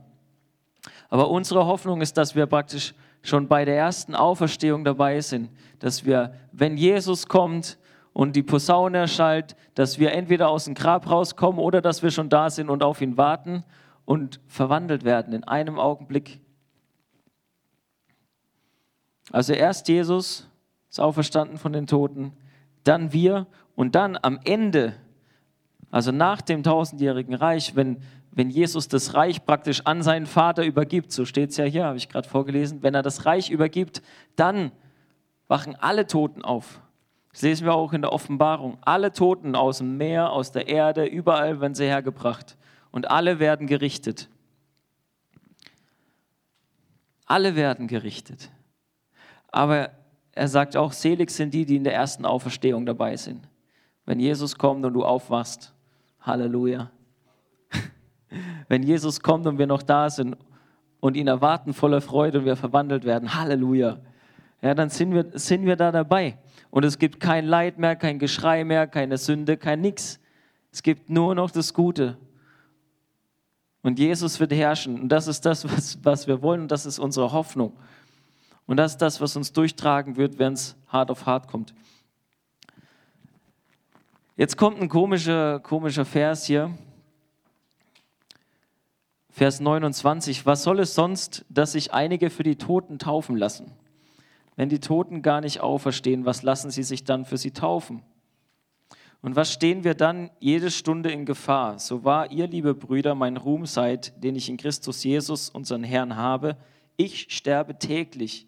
Aber 1.10 1.30
unsere 1.30 1.66
Hoffnung 1.66 2.02
ist, 2.02 2.18
dass 2.18 2.36
wir 2.36 2.46
praktisch 2.46 2.94
schon 3.22 3.48
bei 3.48 3.66
der 3.66 3.76
ersten 3.76 4.16
Auferstehung 4.16 4.86
dabei 4.86 5.20
sind, 5.22 5.50
dass 5.80 6.06
wir, 6.06 6.34
wenn 6.52 6.78
Jesus 6.78 7.28
kommt 7.28 7.78
und 8.14 8.36
die 8.36 8.44
Posaune 8.44 9.00
erschallt, 9.00 9.56
dass 9.74 10.00
wir 10.00 10.14
entweder 10.14 10.50
aus 10.50 10.66
dem 10.66 10.76
Grab 10.76 11.10
rauskommen 11.10 11.60
oder 11.60 11.82
dass 11.82 12.04
wir 12.04 12.12
schon 12.12 12.30
da 12.30 12.50
sind 12.50 12.70
und 12.70 12.84
auf 12.84 13.02
ihn 13.02 13.18
warten 13.18 13.64
und 14.06 14.40
verwandelt 14.48 15.04
werden 15.04 15.34
in 15.34 15.44
einem 15.44 15.80
Augenblick. 15.80 16.40
Also 19.32 19.54
erst 19.54 19.88
Jesus 19.88 20.48
ist 20.90 21.00
auferstanden 21.00 21.58
von 21.58 21.74
den 21.74 21.88
Toten, 21.88 22.34
dann 22.84 23.12
wir 23.12 23.48
und 23.76 23.96
dann 23.96 24.18
am 24.22 24.40
Ende, 24.44 24.94
also 25.90 26.12
nach 26.12 26.42
dem 26.42 26.62
tausendjährigen 26.62 27.34
Reich, 27.34 27.76
wenn, 27.76 27.98
wenn 28.36 28.50
Jesus 28.50 28.90
das 28.90 29.14
Reich 29.14 29.46
praktisch 29.46 29.82
an 29.86 30.04
seinen 30.04 30.26
Vater 30.26 30.66
übergibt, 30.66 31.14
so 31.14 31.24
steht 31.24 31.52
es 31.52 31.58
ja 31.58 31.64
hier, 31.64 31.86
habe 31.86 31.98
ich 31.98 32.10
gerade 32.10 32.28
vorgelesen, 32.28 32.84
wenn 32.84 32.94
er 32.94 33.02
das 33.02 33.26
Reich 33.26 33.50
übergibt, 33.50 34.02
dann 34.36 34.74
wachen 35.48 35.76
alle 35.78 36.06
Toten 36.06 36.44
auf. 36.44 36.82
Das 37.32 37.44
lesen 37.44 37.66
wir 37.66 37.74
auch 37.74 37.94
in 37.94 38.02
der 38.02 38.12
Offenbarung. 38.12 38.78
Alle 38.82 39.14
Toten 39.14 39.56
aus 39.56 39.78
dem 39.78 39.96
Meer, 39.96 40.32
aus 40.32 40.52
der 40.52 40.68
Erde, 40.68 41.06
überall 41.06 41.62
werden 41.62 41.76
sie 41.76 41.86
hergebracht. 41.86 42.58
Und 42.92 43.10
alle 43.10 43.40
werden 43.40 43.68
gerichtet. 43.68 44.30
Alle 47.26 47.56
werden 47.56 47.88
gerichtet. 47.88 48.52
Aber 49.48 49.92
er 50.34 50.48
sagt 50.50 50.76
auch, 50.76 50.92
selig 50.92 51.30
sind 51.30 51.54
die, 51.54 51.66
die 51.66 51.78
in 51.78 51.84
der 51.86 51.94
ersten 51.94 52.26
Auferstehung 52.26 52.86
dabei 52.86 53.16
sind. 53.16 53.48
Wenn 54.06 54.20
Jesus 54.20 54.58
kommt 54.58 54.86
und 54.86 54.94
du 54.94 55.04
aufwachst, 55.04 55.74
Halleluja 56.22 56.92
wenn 58.68 58.84
Jesus 58.84 59.20
kommt 59.20 59.48
und 59.48 59.58
wir 59.58 59.68
noch 59.68 59.84
da 59.84 60.10
sind 60.10 60.38
und 61.00 61.16
ihn 61.16 61.28
erwarten 61.28 61.74
voller 61.74 62.02
Freude 62.02 62.40
und 62.40 62.46
wir 62.46 62.56
verwandelt 62.56 63.06
werden, 63.06 63.36
Halleluja, 63.36 64.00
ja, 64.62 64.74
dann 64.74 64.90
sind 64.90 65.14
wir, 65.14 65.28
sind 65.34 65.66
wir 65.66 65.76
da 65.76 65.92
dabei. 65.92 66.38
Und 66.72 66.86
es 66.86 66.98
gibt 66.98 67.20
kein 67.20 67.46
Leid 67.46 67.78
mehr, 67.78 67.96
kein 67.96 68.20
Geschrei 68.20 68.64
mehr, 68.64 68.88
keine 68.88 69.18
Sünde, 69.18 69.58
kein 69.58 69.82
Nix. 69.82 70.20
Es 70.72 70.82
gibt 70.82 71.10
nur 71.10 71.36
noch 71.36 71.52
das 71.52 71.74
Gute. 71.74 72.18
Und 73.82 74.00
Jesus 74.00 74.40
wird 74.40 74.52
herrschen. 74.52 75.00
Und 75.00 75.10
das 75.10 75.28
ist 75.28 75.46
das, 75.46 75.64
was, 75.64 76.04
was 76.04 76.28
wir 76.28 76.42
wollen. 76.42 76.62
Und 76.62 76.72
das 76.72 76.86
ist 76.88 76.98
unsere 76.98 77.32
Hoffnung. 77.32 77.74
Und 78.66 78.78
das 78.78 78.94
ist 78.94 79.02
das, 79.02 79.22
was 79.22 79.36
uns 79.36 79.54
durchtragen 79.54 80.18
wird, 80.18 80.40
wenn 80.40 80.54
es 80.54 80.76
hart 80.88 81.12
auf 81.12 81.28
hart 81.28 81.48
kommt. 81.48 81.76
Jetzt 84.36 84.58
kommt 84.58 84.82
ein 84.82 84.90
komischer, 84.90 85.60
komischer 85.60 86.04
Vers 86.04 86.46
hier. 86.46 86.72
Vers 89.36 89.60
29, 89.60 90.46
was 90.46 90.64
soll 90.64 90.80
es 90.80 90.96
sonst, 90.96 91.44
dass 91.50 91.74
sich 91.74 91.92
einige 91.92 92.30
für 92.30 92.44
die 92.44 92.56
Toten 92.56 93.00
taufen 93.00 93.36
lassen? 93.36 93.74
Wenn 94.56 94.70
die 94.70 94.80
Toten 94.80 95.22
gar 95.22 95.42
nicht 95.42 95.60
auferstehen, 95.60 96.24
was 96.24 96.42
lassen 96.42 96.72
sie 96.72 96.84
sich 96.84 97.04
dann 97.04 97.26
für 97.26 97.36
sie 97.36 97.52
taufen? 97.52 98.02
Und 99.22 99.36
was 99.36 99.52
stehen 99.52 99.84
wir 99.84 99.94
dann 99.94 100.30
jede 100.40 100.72
Stunde 100.72 101.12
in 101.12 101.26
Gefahr? 101.26 101.80
So 101.80 102.06
wahr 102.06 102.32
ihr, 102.32 102.48
liebe 102.48 102.74
Brüder, 102.74 103.14
mein 103.14 103.36
Ruhm 103.36 103.66
seid, 103.66 104.24
den 104.24 104.38
ich 104.38 104.48
in 104.48 104.56
Christus 104.56 105.04
Jesus, 105.04 105.50
unseren 105.50 105.84
Herrn, 105.84 106.16
habe. 106.16 106.56
Ich 106.96 107.28
sterbe 107.28 107.78
täglich. 107.78 108.48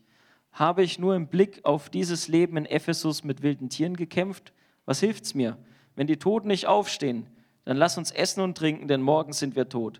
Habe 0.53 0.83
ich 0.83 0.99
nur 0.99 1.17
im 1.17 1.27
Blick 1.27 1.65
auf 1.65 1.89
dieses 1.89 2.29
Leben 2.29 2.55
in 2.55 2.65
Ephesus 2.65 3.25
mit 3.25 3.41
wilden 3.41 3.67
Tieren 3.67 3.97
gekämpft? 3.97 4.53
Was 4.85 5.01
hilft's 5.01 5.33
mir? 5.33 5.57
Wenn 5.97 6.07
die 6.07 6.15
Toten 6.15 6.47
nicht 6.47 6.65
aufstehen, 6.65 7.27
dann 7.65 7.75
lass 7.75 7.97
uns 7.97 8.11
essen 8.11 8.39
und 8.39 8.57
trinken, 8.57 8.87
denn 8.87 9.01
morgen 9.01 9.33
sind 9.33 9.57
wir 9.57 9.67
tot. 9.67 9.99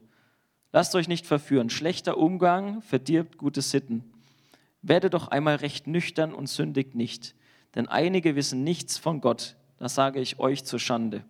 Lasst 0.72 0.96
euch 0.96 1.08
nicht 1.08 1.26
verführen. 1.26 1.70
Schlechter 1.70 2.18
Umgang 2.18 2.82
verdirbt 2.82 3.38
gute 3.38 3.62
Sitten. 3.62 4.04
Werde 4.82 5.10
doch 5.10 5.30
einmal 5.30 5.56
recht 5.56 5.88
nüchtern 5.88 6.34
und 6.34 6.48
sündigt 6.48 6.96
nicht, 6.96 7.36
denn 7.76 7.88
einige 7.88 8.36
wissen 8.36 8.64
nichts 8.64 8.98
von 8.98 9.22
Gott. 9.22 9.56
Das 9.80 9.96
sage 9.96 10.20
ich 10.20 10.40
euch 10.40 10.64
zur 10.66 10.80
Schande. 10.80 11.24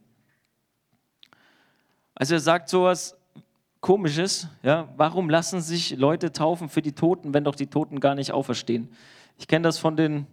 Also 2.15 2.35
er 2.35 2.39
sagt 2.39 2.69
sowas 2.69 3.15
Komisches, 3.79 4.47
ja, 4.63 4.91
warum 4.97 5.29
lassen 5.29 5.61
sich 5.61 5.95
Leute 5.95 6.31
taufen 6.31 6.67
für 6.67 6.81
die 6.81 6.93
Toten, 6.93 7.33
wenn 7.33 7.43
doch 7.43 7.55
die 7.55 7.67
Toten 7.67 7.99
gar 7.99 8.15
nicht 8.15 8.31
auferstehen? 8.31 8.89
Ich 9.37 9.47
kenne 9.47 9.63
das 9.63 9.77
von 9.77 9.95
den 9.95 10.25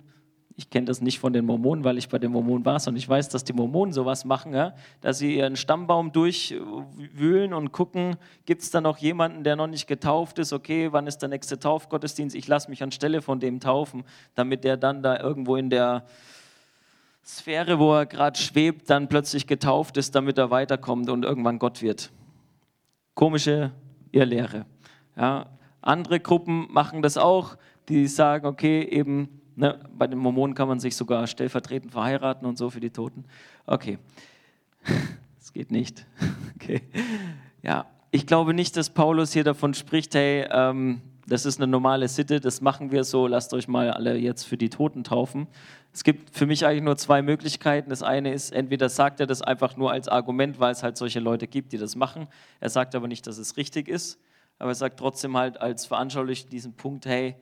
ich 0.56 0.70
kenne 0.70 0.86
das 0.86 1.00
nicht 1.00 1.18
von 1.18 1.32
den 1.32 1.44
Mormonen, 1.46 1.82
weil 1.82 1.98
ich 1.98 2.08
bei 2.08 2.18
den 2.18 2.30
Mormonen 2.30 2.64
war, 2.64 2.78
sondern 2.78 2.98
ich 2.98 3.08
weiß, 3.08 3.28
dass 3.28 3.42
die 3.42 3.52
Mormonen 3.52 3.92
sowas 3.92 4.24
machen, 4.24 4.54
ja? 4.54 4.74
dass 5.00 5.18
sie 5.18 5.36
ihren 5.36 5.56
Stammbaum 5.56 6.12
durchwühlen 6.12 7.52
und 7.52 7.72
gucken, 7.72 8.16
gibt 8.46 8.62
es 8.62 8.70
da 8.70 8.80
noch 8.80 8.98
jemanden, 8.98 9.42
der 9.42 9.56
noch 9.56 9.66
nicht 9.66 9.88
getauft 9.88 10.38
ist, 10.38 10.52
okay, 10.52 10.92
wann 10.92 11.08
ist 11.08 11.18
der 11.18 11.28
nächste 11.28 11.58
Taufgottesdienst, 11.58 12.36
ich 12.36 12.46
lasse 12.46 12.70
mich 12.70 12.84
anstelle 12.84 13.20
von 13.20 13.40
dem 13.40 13.58
taufen, 13.58 14.04
damit 14.36 14.62
der 14.62 14.76
dann 14.76 15.02
da 15.02 15.18
irgendwo 15.18 15.56
in 15.56 15.70
der 15.70 16.04
Sphäre, 17.24 17.80
wo 17.80 17.94
er 17.94 18.06
gerade 18.06 18.38
schwebt, 18.38 18.90
dann 18.90 19.08
plötzlich 19.08 19.48
getauft 19.48 19.96
ist, 19.96 20.14
damit 20.14 20.38
er 20.38 20.50
weiterkommt 20.50 21.10
und 21.10 21.24
irgendwann 21.24 21.58
Gott 21.58 21.82
wird. 21.82 22.12
Komische 23.14 23.72
Irrlehre. 24.12 24.66
Ja? 25.16 25.46
Andere 25.80 26.20
Gruppen 26.20 26.68
machen 26.70 27.02
das 27.02 27.16
auch, 27.16 27.56
die 27.88 28.06
sagen, 28.06 28.46
okay, 28.46 28.82
eben 28.82 29.40
Ne, 29.56 29.78
bei 29.96 30.06
den 30.06 30.18
Mormonen 30.18 30.54
kann 30.54 30.66
man 30.66 30.80
sich 30.80 30.96
sogar 30.96 31.26
stellvertretend 31.26 31.92
verheiraten 31.92 32.46
und 32.46 32.58
so 32.58 32.70
für 32.70 32.80
die 32.80 32.90
Toten. 32.90 33.24
Okay, 33.66 33.98
das 35.38 35.52
geht 35.52 35.70
nicht. 35.70 36.06
Okay. 36.56 36.82
Ja, 37.62 37.84
ich 38.10 38.26
glaube 38.26 38.54
nicht, 38.54 38.76
dass 38.78 38.88
Paulus 38.88 39.34
hier 39.34 39.44
davon 39.44 39.74
spricht, 39.74 40.14
hey, 40.14 40.46
ähm, 40.50 41.02
das 41.26 41.44
ist 41.44 41.58
eine 41.58 41.66
normale 41.66 42.08
Sitte, 42.08 42.40
das 42.40 42.60
machen 42.60 42.90
wir 42.90 43.04
so, 43.04 43.26
lasst 43.26 43.52
euch 43.54 43.68
mal 43.68 43.90
alle 43.90 44.16
jetzt 44.16 44.44
für 44.44 44.56
die 44.56 44.70
Toten 44.70 45.04
taufen. 45.04 45.46
Es 45.92 46.04
gibt 46.04 46.36
für 46.36 46.46
mich 46.46 46.66
eigentlich 46.66 46.82
nur 46.82 46.96
zwei 46.96 47.22
Möglichkeiten. 47.22 47.90
Das 47.90 48.02
eine 48.02 48.32
ist, 48.32 48.52
entweder 48.52 48.88
sagt 48.88 49.20
er 49.20 49.26
das 49.26 49.42
einfach 49.42 49.76
nur 49.76 49.92
als 49.92 50.08
Argument, 50.08 50.58
weil 50.58 50.72
es 50.72 50.82
halt 50.82 50.96
solche 50.96 51.20
Leute 51.20 51.46
gibt, 51.46 51.72
die 51.72 51.78
das 51.78 51.96
machen. 51.96 52.28
Er 52.60 52.68
sagt 52.68 52.94
aber 52.94 53.08
nicht, 53.08 53.26
dass 53.26 53.38
es 53.38 53.56
richtig 53.56 53.88
ist, 53.88 54.18
aber 54.58 54.70
er 54.72 54.76
sagt 54.76 54.98
trotzdem 54.98 55.36
halt 55.36 55.60
als 55.60 55.86
veranschaulicht 55.86 56.52
diesen 56.52 56.74
Punkt, 56.74 57.06
hey, 57.06 57.36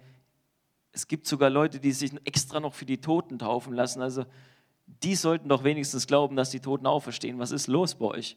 es 0.93 1.09
gibt 1.09 1.27
sogar 1.27 1.51
Leute, 1.51 1.81
die 1.81 1.93
sich 1.93 2.13
extra 2.25 2.61
noch 2.61 2.75
für 2.75 2.85
die 2.85 3.01
Toten 3.01 3.39
taufen 3.39 3.73
lassen. 3.73 4.03
Also 4.03 4.25
die 5.03 5.15
sollten 5.15 5.49
doch 5.49 5.65
wenigstens 5.65 6.07
glauben, 6.07 6.37
dass 6.37 6.51
die 6.51 6.61
Toten 6.61 6.87
auferstehen. 6.87 7.39
Was 7.39 7.51
ist 7.51 7.67
los 7.67 7.95
bei 7.95 8.07
euch? 8.07 8.37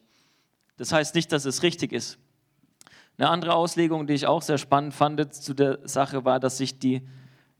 Das 0.78 0.92
heißt 0.92 1.14
nicht, 1.14 1.32
dass 1.32 1.44
es 1.44 1.62
richtig 1.62 1.92
ist. 1.92 2.18
Eine 3.18 3.28
andere 3.28 3.54
Auslegung, 3.54 4.06
die 4.06 4.14
ich 4.14 4.26
auch 4.26 4.42
sehr 4.42 4.58
spannend 4.58 4.94
fand 4.94 5.34
zu 5.34 5.54
der 5.54 5.86
Sache, 5.88 6.24
war, 6.24 6.40
dass 6.40 6.58
sich 6.58 6.78
die 6.78 7.06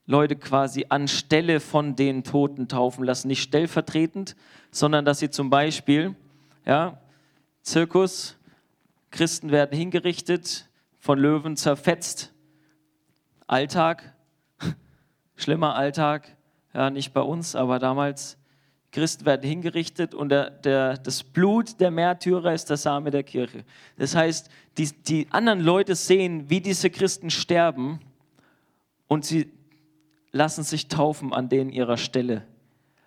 Leute 0.07 0.37
quasi 0.37 0.87
anstelle 0.89 1.61
von 1.61 1.97
den 1.97 2.25
Toten 2.25 2.69
taufen 2.69 3.05
lassen. 3.05 3.29
Nicht 3.29 3.43
stellvertretend, 3.43 4.37
sondern 4.71 5.05
dass 5.05 5.19
sie 5.19 5.31
zum 5.31 5.51
Beispiel, 5.51 6.15
ja, 6.65 7.01
Zirkus, 7.63 8.37
Christen 9.11 9.51
werden 9.51 9.77
hingerichtet, 9.77 10.69
von 10.99 11.19
Löwen 11.19 11.57
zerfetzt. 11.57 12.33
Alltag, 13.47 14.16
schlimmer 15.37 15.77
Alltag, 15.77 16.37
ja, 16.75 16.91
nicht 16.91 17.13
bei 17.13 17.21
uns, 17.21 17.55
aber 17.55 17.79
damals. 17.79 18.39
Christen 18.93 19.27
werden 19.27 19.47
hingerichtet 19.47 20.15
und 20.15 20.31
der, 20.31 20.49
der, 20.49 20.97
das 20.97 21.23
Blut 21.23 21.81
der 21.81 21.91
Märtyrer 21.91 22.55
ist 22.55 22.71
der 22.71 22.79
Same 22.79 23.11
der 23.11 23.25
Kirche. 23.25 23.65
Das 23.99 24.15
heißt, 24.15 24.49
die, 24.79 24.91
die 25.03 25.27
anderen 25.31 25.61
Leute 25.61 25.95
sehen, 25.95 26.49
wie 26.49 26.63
diese 26.63 26.89
Christen 26.89 27.29
sterben 27.29 28.01
und 29.07 29.27
sie 29.27 29.53
lassen 30.33 30.63
sich 30.63 30.89
taufen 30.89 31.35
an 31.35 31.51
denen 31.51 31.71
ihrer 31.71 31.99
Stelle. 31.99 32.47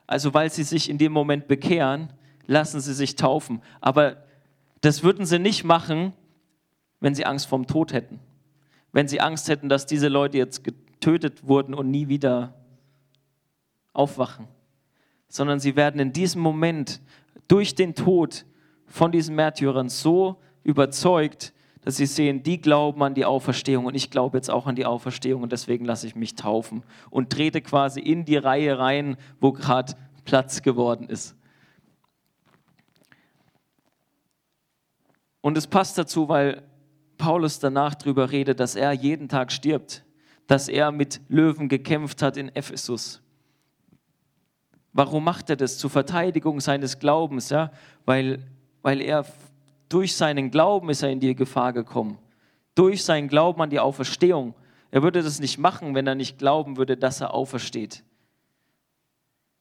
Also 0.05 0.33
weil 0.33 0.51
sie 0.51 0.63
sich 0.63 0.89
in 0.89 0.97
dem 0.97 1.11
Moment 1.11 1.47
bekehren, 1.47 2.13
lassen 2.45 2.81
sie 2.81 2.93
sich 2.93 3.15
taufen. 3.15 3.61
Aber 3.81 4.23
das 4.81 5.03
würden 5.03 5.25
sie 5.25 5.39
nicht 5.39 5.63
machen, 5.63 6.13
wenn 6.99 7.15
sie 7.15 7.25
Angst 7.25 7.47
vorm 7.47 7.67
Tod 7.67 7.93
hätten. 7.93 8.19
Wenn 8.91 9.07
sie 9.07 9.21
Angst 9.21 9.47
hätten, 9.47 9.69
dass 9.69 9.85
diese 9.85 10.07
Leute 10.07 10.37
jetzt 10.37 10.63
getötet 10.99 11.47
wurden 11.47 11.73
und 11.73 11.89
nie 11.89 12.09
wieder 12.09 12.53
aufwachen, 13.93 14.47
sondern 15.29 15.59
sie 15.59 15.75
werden 15.77 15.99
in 16.01 16.11
diesem 16.11 16.41
Moment 16.41 17.01
durch 17.47 17.73
den 17.73 17.95
Tod 17.95 18.45
von 18.85 19.11
diesen 19.11 19.35
Märtyrern 19.35 19.87
so 19.87 20.41
überzeugt, 20.63 21.53
dass 21.81 21.95
sie 21.95 22.05
sehen, 22.05 22.43
die 22.43 22.59
glauben 22.59 23.01
an 23.01 23.13
die 23.13 23.23
Auferstehung 23.23 23.85
und 23.85 23.95
ich 23.95 24.11
glaube 24.11 24.37
jetzt 24.37 24.49
auch 24.49 24.67
an 24.67 24.75
die 24.75 24.85
Auferstehung 24.85 25.41
und 25.41 25.53
deswegen 25.53 25.85
lasse 25.85 26.05
ich 26.05 26.15
mich 26.15 26.35
taufen 26.35 26.83
und 27.09 27.29
trete 27.29 27.61
quasi 27.61 28.01
in 28.01 28.25
die 28.25 28.35
Reihe 28.35 28.77
rein, 28.77 29.15
wo 29.39 29.53
gerade 29.53 29.93
Platz 30.25 30.61
geworden 30.61 31.07
ist. 31.07 31.35
Und 35.39 35.57
es 35.57 35.67
passt 35.67 35.97
dazu, 35.97 36.27
weil 36.27 36.63
Paulus 37.17 37.59
danach 37.59 37.95
darüber 37.95 38.31
redet, 38.31 38.59
dass 38.59 38.75
er 38.75 38.91
jeden 38.91 39.29
Tag 39.29 39.53
stirbt 39.53 40.03
dass 40.49 40.67
er 40.67 40.91
mit 40.91 41.21
Löwen 41.27 41.69
gekämpft 41.69 42.23
hat 42.23 42.35
in 42.35 42.49
Ephesus. 42.55 43.21
Warum 44.93 45.23
macht 45.23 45.51
er 45.51 45.55
das? 45.55 45.77
Zur 45.77 45.91
Verteidigung 45.91 46.59
seines 46.59 46.97
Glaubens, 46.97 47.51
ja? 47.51 47.71
weil, 48.03 48.43
weil 48.81 48.99
er 48.99 49.27
durch 49.89 50.15
seinen 50.15 50.49
Glauben 50.49 50.89
ist 50.89 51.03
er 51.03 51.11
in 51.11 51.19
die 51.19 51.35
Gefahr 51.35 51.71
gekommen. 51.71 52.17
Durch 52.73 53.03
seinen 53.03 53.27
Glauben 53.27 53.61
an 53.61 53.69
die 53.69 53.79
Auferstehung. 53.79 54.55
Er 54.89 55.03
würde 55.03 55.21
das 55.21 55.39
nicht 55.39 55.59
machen, 55.59 55.93
wenn 55.93 56.07
er 56.07 56.15
nicht 56.15 56.39
glauben 56.39 56.77
würde, 56.77 56.97
dass 56.97 57.21
er 57.21 57.35
aufersteht. 57.35 58.03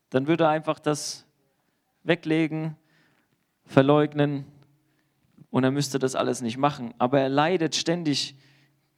Dann 0.09 0.27
würde 0.27 0.45
er 0.45 0.51
einfach 0.51 0.79
das 0.79 1.27
weglegen, 2.03 2.77
verleugnen 3.67 4.47
und 5.51 5.65
er 5.65 5.71
müsste 5.71 5.99
das 5.99 6.15
alles 6.15 6.41
nicht 6.41 6.57
machen. 6.57 6.95
Aber 6.97 7.21
er 7.21 7.29
leidet 7.29 7.77
ständig 7.77 8.37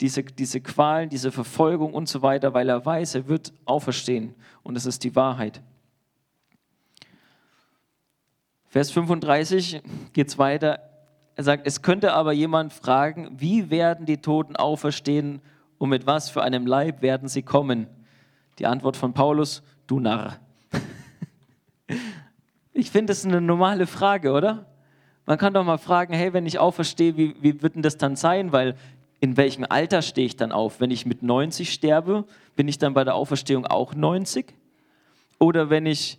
diese, 0.00 0.22
diese 0.24 0.60
Qualen, 0.60 1.10
diese 1.10 1.30
Verfolgung 1.30 1.92
und 1.92 2.08
so 2.08 2.22
weiter, 2.22 2.54
weil 2.54 2.68
er 2.68 2.84
weiß, 2.84 3.14
er 3.14 3.28
wird 3.28 3.52
auferstehen 3.66 4.34
und 4.62 4.76
es 4.76 4.86
ist 4.86 5.04
die 5.04 5.14
Wahrheit. 5.14 5.60
Vers 8.66 8.90
35 8.92 9.82
geht 10.12 10.28
es 10.28 10.38
weiter. 10.38 10.80
Er 11.34 11.44
sagt, 11.44 11.66
es 11.66 11.82
könnte 11.82 12.12
aber 12.12 12.32
jemand 12.32 12.72
fragen, 12.72 13.30
wie 13.36 13.68
werden 13.70 14.06
die 14.06 14.18
Toten 14.18 14.56
auferstehen 14.56 15.42
und 15.78 15.88
mit 15.88 16.06
was 16.06 16.30
für 16.30 16.42
einem 16.42 16.66
Leib 16.66 17.02
werden 17.02 17.28
sie 17.28 17.42
kommen? 17.42 17.86
Die 18.58 18.66
Antwort 18.66 18.96
von 18.96 19.12
Paulus, 19.12 19.62
du 19.86 20.00
Narr. 20.00 20.38
Ich 22.72 22.92
finde, 22.92 23.10
das 23.10 23.26
eine 23.26 23.40
normale 23.40 23.86
Frage, 23.86 24.32
oder? 24.32 24.64
Man 25.26 25.36
kann 25.36 25.52
doch 25.52 25.64
mal 25.64 25.76
fragen, 25.76 26.14
hey, 26.14 26.32
wenn 26.32 26.46
ich 26.46 26.58
auferstehe, 26.58 27.16
wie, 27.16 27.34
wie 27.40 27.60
wird 27.60 27.74
denn 27.74 27.82
das 27.82 27.98
dann 27.98 28.16
sein? 28.16 28.52
Weil 28.52 28.74
in 29.20 29.36
welchem 29.36 29.66
Alter 29.68 30.02
stehe 30.02 30.26
ich 30.26 30.36
dann 30.36 30.50
auf? 30.50 30.80
Wenn 30.80 30.90
ich 30.90 31.04
mit 31.04 31.22
90 31.22 31.72
sterbe, 31.72 32.24
bin 32.56 32.68
ich 32.68 32.78
dann 32.78 32.94
bei 32.94 33.04
der 33.04 33.14
Auferstehung 33.14 33.66
auch 33.66 33.94
90? 33.94 34.54
Oder 35.38 35.68
wenn 35.68 35.86
ich 35.86 36.18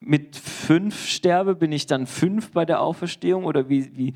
mit 0.00 0.36
5 0.36 1.06
sterbe, 1.06 1.56
bin 1.56 1.72
ich 1.72 1.86
dann 1.86 2.06
5 2.06 2.52
bei 2.52 2.64
der 2.64 2.80
Auferstehung? 2.80 3.44
Oder 3.44 3.68
wie, 3.68 3.96
wie? 3.96 4.14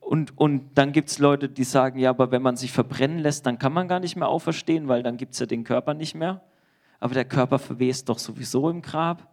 Und, 0.00 0.36
und 0.36 0.70
dann 0.74 0.90
gibt 0.90 1.10
es 1.10 1.20
Leute, 1.20 1.48
die 1.48 1.64
sagen, 1.64 2.00
ja, 2.00 2.10
aber 2.10 2.32
wenn 2.32 2.42
man 2.42 2.56
sich 2.56 2.72
verbrennen 2.72 3.20
lässt, 3.20 3.46
dann 3.46 3.60
kann 3.60 3.72
man 3.72 3.86
gar 3.86 4.00
nicht 4.00 4.16
mehr 4.16 4.28
auferstehen, 4.28 4.88
weil 4.88 5.04
dann 5.04 5.16
gibt 5.16 5.34
es 5.34 5.38
ja 5.38 5.46
den 5.46 5.62
Körper 5.62 5.94
nicht 5.94 6.16
mehr. 6.16 6.42
Aber 6.98 7.14
der 7.14 7.24
Körper 7.24 7.60
verwest 7.60 8.08
doch 8.08 8.18
sowieso 8.18 8.68
im 8.68 8.82
Grab. 8.82 9.32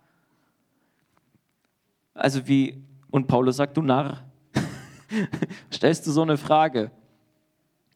Also 2.13 2.47
wie, 2.47 2.83
und 3.09 3.27
Paulus 3.27 3.57
sagt, 3.57 3.75
du 3.75 3.81
Narr, 3.81 4.23
stellst 5.73 6.05
du 6.07 6.11
so 6.11 6.21
eine 6.21 6.37
Frage. 6.37 6.91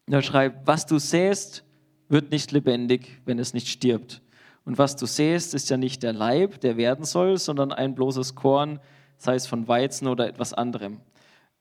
Er 0.07 0.21
schreibt, 0.21 0.67
was 0.67 0.85
du 0.85 0.99
säst, 0.99 1.63
wird 2.09 2.31
nicht 2.31 2.51
lebendig, 2.51 3.21
wenn 3.25 3.39
es 3.39 3.53
nicht 3.53 3.67
stirbt. 3.67 4.21
Und 4.65 4.77
was 4.77 4.95
du 4.95 5.05
säst, 5.05 5.53
ist 5.53 5.69
ja 5.69 5.77
nicht 5.77 6.03
der 6.03 6.13
Leib, 6.13 6.61
der 6.61 6.77
werden 6.77 7.05
soll, 7.05 7.37
sondern 7.37 7.71
ein 7.71 7.95
bloßes 7.95 8.35
Korn, 8.35 8.79
sei 9.17 9.35
es 9.35 9.47
von 9.47 9.67
Weizen 9.67 10.07
oder 10.07 10.27
etwas 10.27 10.53
anderem. 10.53 11.01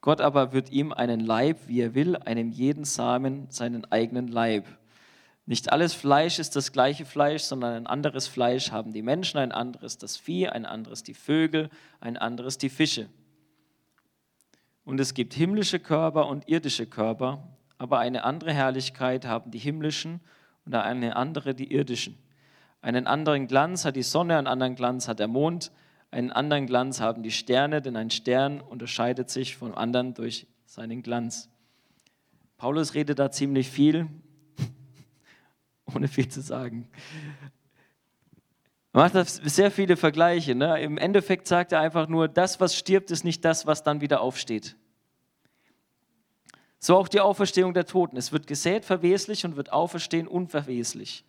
Gott 0.00 0.20
aber 0.20 0.52
wird 0.52 0.70
ihm 0.70 0.92
einen 0.92 1.20
Leib, 1.20 1.58
wie 1.68 1.80
er 1.80 1.94
will, 1.94 2.16
einem 2.16 2.50
jeden 2.50 2.84
Samen 2.84 3.46
seinen 3.50 3.84
eigenen 3.90 4.28
Leib. 4.28 4.66
Nicht 5.46 5.72
alles 5.72 5.94
Fleisch 5.94 6.38
ist 6.38 6.54
das 6.54 6.72
gleiche 6.72 7.04
Fleisch, 7.04 7.42
sondern 7.42 7.74
ein 7.74 7.86
anderes 7.86 8.28
Fleisch 8.28 8.70
haben 8.70 8.92
die 8.92 9.02
Menschen, 9.02 9.38
ein 9.38 9.52
anderes 9.52 9.98
das 9.98 10.16
Vieh, 10.16 10.48
ein 10.48 10.66
anderes 10.66 11.02
die 11.02 11.14
Vögel, 11.14 11.68
ein 12.00 12.16
anderes 12.16 12.58
die 12.58 12.68
Fische. 12.68 13.08
Und 14.84 15.00
es 15.00 15.14
gibt 15.14 15.34
himmlische 15.34 15.78
Körper 15.78 16.26
und 16.26 16.48
irdische 16.48 16.86
Körper, 16.86 17.48
aber 17.78 17.98
eine 17.98 18.24
andere 18.24 18.52
Herrlichkeit 18.52 19.26
haben 19.26 19.50
die 19.50 19.58
himmlischen 19.58 20.20
und 20.64 20.74
eine 20.74 21.16
andere 21.16 21.54
die 21.54 21.72
irdischen. 21.72 22.18
Einen 22.80 23.06
anderen 23.06 23.46
Glanz 23.46 23.84
hat 23.84 23.94
die 23.94 24.02
Sonne, 24.02 24.36
einen 24.36 24.48
anderen 24.48 24.74
Glanz 24.74 25.06
hat 25.06 25.20
der 25.20 25.28
Mond, 25.28 25.70
einen 26.10 26.32
anderen 26.32 26.66
Glanz 26.66 27.00
haben 27.00 27.22
die 27.22 27.30
Sterne, 27.30 27.80
denn 27.80 27.96
ein 27.96 28.10
Stern 28.10 28.60
unterscheidet 28.60 29.30
sich 29.30 29.56
vom 29.56 29.74
anderen 29.74 30.14
durch 30.14 30.46
seinen 30.66 31.02
Glanz. 31.02 31.48
Paulus 32.56 32.94
redet 32.94 33.18
da 33.18 33.30
ziemlich 33.30 33.70
viel, 33.70 34.08
ohne 35.94 36.08
viel 36.08 36.28
zu 36.28 36.40
sagen. 36.40 36.88
Er 38.92 39.00
macht 39.00 39.26
sehr 39.26 39.70
viele 39.70 39.96
Vergleiche. 39.96 40.54
Ne? 40.54 40.80
Im 40.82 40.98
Endeffekt 40.98 41.46
sagt 41.46 41.72
er 41.72 41.80
einfach 41.80 42.08
nur, 42.08 42.28
das, 42.28 42.60
was 42.60 42.76
stirbt, 42.76 43.10
ist 43.10 43.24
nicht 43.24 43.44
das, 43.44 43.66
was 43.66 43.82
dann 43.82 44.00
wieder 44.00 44.20
aufsteht. 44.20 44.76
So 46.78 46.96
auch 46.96 47.08
die 47.08 47.20
Auferstehung 47.20 47.74
der 47.74 47.86
Toten. 47.86 48.16
Es 48.16 48.32
wird 48.32 48.46
gesät 48.46 48.84
verweslich 48.84 49.44
und 49.44 49.56
wird 49.56 49.72
auferstehen 49.72 50.26
unverweslich. 50.26 51.24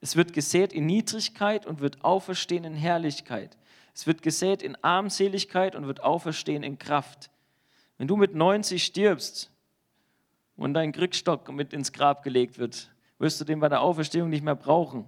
Es 0.00 0.14
wird 0.14 0.32
gesät 0.32 0.72
in 0.72 0.86
Niedrigkeit 0.86 1.66
und 1.66 1.80
wird 1.80 2.04
auferstehen 2.04 2.64
in 2.64 2.74
Herrlichkeit. 2.74 3.56
Es 3.94 4.06
wird 4.06 4.22
gesät 4.22 4.62
in 4.62 4.76
Armseligkeit 4.84 5.74
und 5.74 5.86
wird 5.86 6.02
auferstehen 6.04 6.62
in 6.62 6.78
Kraft. 6.78 7.30
Wenn 7.96 8.06
du 8.06 8.16
mit 8.16 8.34
90 8.34 8.84
stirbst 8.84 9.50
und 10.56 10.74
dein 10.74 10.92
Krückstock 10.92 11.50
mit 11.50 11.72
ins 11.72 11.92
Grab 11.92 12.22
gelegt 12.22 12.58
wird, 12.58 12.90
wirst 13.18 13.40
du 13.40 13.44
den 13.44 13.58
bei 13.58 13.68
der 13.68 13.80
Auferstehung 13.80 14.28
nicht 14.28 14.44
mehr 14.44 14.54
brauchen, 14.54 15.04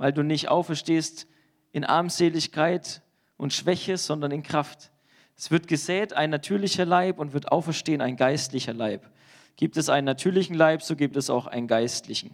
weil 0.00 0.14
du 0.14 0.22
nicht 0.22 0.48
auferstehst 0.48 1.26
in 1.72 1.84
Armseligkeit 1.84 3.02
und 3.36 3.52
Schwäche, 3.52 3.98
sondern 3.98 4.30
in 4.30 4.42
Kraft. 4.42 4.92
Es 5.36 5.50
wird 5.50 5.68
gesät 5.68 6.14
ein 6.14 6.30
natürlicher 6.30 6.86
Leib 6.86 7.18
und 7.18 7.34
wird 7.34 7.52
auferstehen 7.52 8.00
ein 8.00 8.16
geistlicher 8.16 8.72
Leib. 8.72 9.10
Gibt 9.56 9.76
es 9.76 9.90
einen 9.90 10.06
natürlichen 10.06 10.56
Leib, 10.56 10.80
so 10.80 10.96
gibt 10.96 11.18
es 11.18 11.28
auch 11.28 11.46
einen 11.46 11.66
geistlichen. 11.66 12.30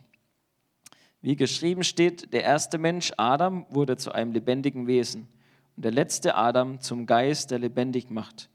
Wie 1.23 1.35
geschrieben 1.35 1.83
steht, 1.83 2.33
der 2.33 2.45
erste 2.45 2.79
Mensch, 2.79 3.13
Adam, 3.17 3.67
wurde 3.69 3.97
zu 3.97 4.13
einem 4.13 4.31
lebendigen 4.31 4.87
Wesen 4.87 5.27
und 5.75 5.85
der 5.85 5.93
letzte 5.93 6.37
Adam 6.37 6.81
zum 6.81 7.05
Geist, 7.05 7.51
der 7.51 7.59
lebendig 7.59 8.11
macht. 8.11 8.49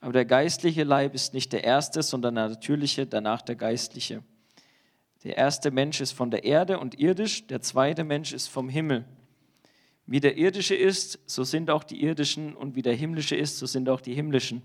Aber 0.00 0.12
der 0.12 0.24
geistliche 0.24 0.82
Leib 0.82 1.14
ist 1.14 1.34
nicht 1.34 1.52
der 1.52 1.62
erste, 1.62 2.02
sondern 2.02 2.34
der 2.34 2.48
natürliche, 2.48 3.06
danach 3.06 3.42
der 3.42 3.54
geistliche. 3.54 4.24
Der 5.24 5.38
erste 5.38 5.70
Mensch 5.70 6.00
ist 6.00 6.12
von 6.12 6.30
der 6.30 6.44
Erde 6.44 6.78
und 6.78 7.00
irdisch, 7.00 7.46
der 7.46 7.62
zweite 7.62 8.04
Mensch 8.04 8.32
ist 8.32 8.48
vom 8.48 8.68
Himmel. 8.68 9.04
Wie 10.06 10.20
der 10.20 10.36
irdische 10.36 10.74
ist, 10.74 11.18
so 11.26 11.44
sind 11.44 11.70
auch 11.70 11.82
die 11.82 12.02
irdischen, 12.02 12.54
und 12.54 12.74
wie 12.74 12.82
der 12.82 12.94
himmlische 12.94 13.34
ist, 13.34 13.58
so 13.58 13.64
sind 13.64 13.88
auch 13.88 14.02
die 14.02 14.14
himmlischen. 14.14 14.62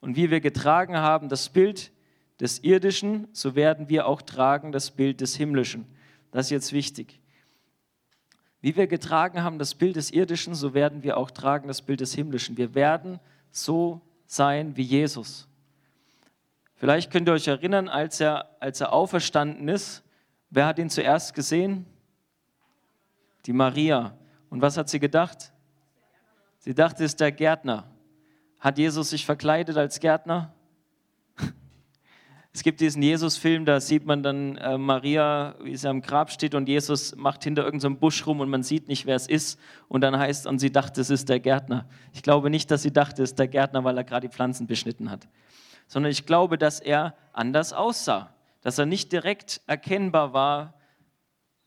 Und 0.00 0.16
wie 0.16 0.30
wir 0.30 0.40
getragen 0.40 0.96
haben 0.96 1.28
das 1.28 1.48
Bild 1.48 1.92
des 2.40 2.58
irdischen, 2.64 3.28
so 3.32 3.54
werden 3.54 3.88
wir 3.88 4.06
auch 4.06 4.20
tragen 4.20 4.72
das 4.72 4.90
Bild 4.90 5.20
des 5.20 5.36
himmlischen. 5.36 5.86
Das 6.32 6.46
ist 6.46 6.50
jetzt 6.50 6.72
wichtig. 6.72 7.20
Wie 8.60 8.76
wir 8.76 8.88
getragen 8.88 9.42
haben 9.42 9.58
das 9.58 9.74
Bild 9.74 9.94
des 9.96 10.10
irdischen, 10.10 10.54
so 10.54 10.74
werden 10.74 11.02
wir 11.02 11.16
auch 11.16 11.30
tragen 11.30 11.68
das 11.68 11.82
Bild 11.82 12.00
des 12.00 12.14
himmlischen. 12.14 12.56
Wir 12.56 12.74
werden 12.74 13.20
so 13.52 14.00
sein 14.26 14.76
wie 14.76 14.82
Jesus. 14.82 15.49
Vielleicht 16.80 17.10
könnt 17.10 17.28
ihr 17.28 17.34
euch 17.34 17.46
erinnern, 17.46 17.90
als 17.90 18.20
er, 18.20 18.56
als 18.58 18.80
er 18.80 18.94
auferstanden 18.94 19.68
ist, 19.68 20.02
wer 20.48 20.64
hat 20.64 20.78
ihn 20.78 20.88
zuerst 20.88 21.34
gesehen? 21.34 21.84
Die 23.44 23.52
Maria. 23.52 24.16
Und 24.48 24.62
was 24.62 24.78
hat 24.78 24.88
sie 24.88 24.98
gedacht? 24.98 25.52
Sie 26.58 26.74
dachte, 26.74 27.04
es 27.04 27.12
ist 27.12 27.20
der 27.20 27.32
Gärtner. 27.32 27.84
Hat 28.58 28.78
Jesus 28.78 29.10
sich 29.10 29.26
verkleidet 29.26 29.76
als 29.76 30.00
Gärtner? 30.00 30.54
Es 32.52 32.64
gibt 32.64 32.80
diesen 32.80 33.02
Jesus-Film, 33.02 33.64
da 33.64 33.78
sieht 33.78 34.06
man 34.06 34.24
dann 34.24 34.56
äh, 34.56 34.76
Maria, 34.76 35.54
wie 35.62 35.76
sie 35.76 35.88
am 35.88 36.00
Grab 36.00 36.32
steht 36.32 36.56
und 36.56 36.68
Jesus 36.68 37.14
macht 37.14 37.44
hinter 37.44 37.62
irgendeinem 37.62 37.92
so 37.92 38.00
Busch 38.00 38.26
rum 38.26 38.40
und 38.40 38.48
man 38.48 38.64
sieht 38.64 38.88
nicht, 38.88 39.06
wer 39.06 39.14
es 39.14 39.28
ist. 39.28 39.60
Und 39.86 40.00
dann 40.00 40.18
heißt, 40.18 40.48
und 40.48 40.58
sie 40.58 40.72
dachte, 40.72 41.02
es 41.02 41.10
ist 41.10 41.28
der 41.28 41.38
Gärtner. 41.40 41.86
Ich 42.12 42.22
glaube 42.22 42.50
nicht, 42.50 42.70
dass 42.70 42.82
sie 42.82 42.92
dachte, 42.92 43.22
es 43.22 43.30
ist 43.30 43.38
der 43.38 43.48
Gärtner, 43.48 43.84
weil 43.84 43.96
er 43.98 44.02
gerade 44.02 44.26
die 44.26 44.34
Pflanzen 44.34 44.66
beschnitten 44.66 45.10
hat. 45.10 45.28
Sondern 45.90 46.12
ich 46.12 46.24
glaube, 46.24 46.56
dass 46.56 46.78
er 46.78 47.14
anders 47.32 47.72
aussah. 47.72 48.32
Dass 48.62 48.78
er 48.78 48.86
nicht 48.86 49.10
direkt 49.10 49.60
erkennbar 49.66 50.32
war 50.32 50.74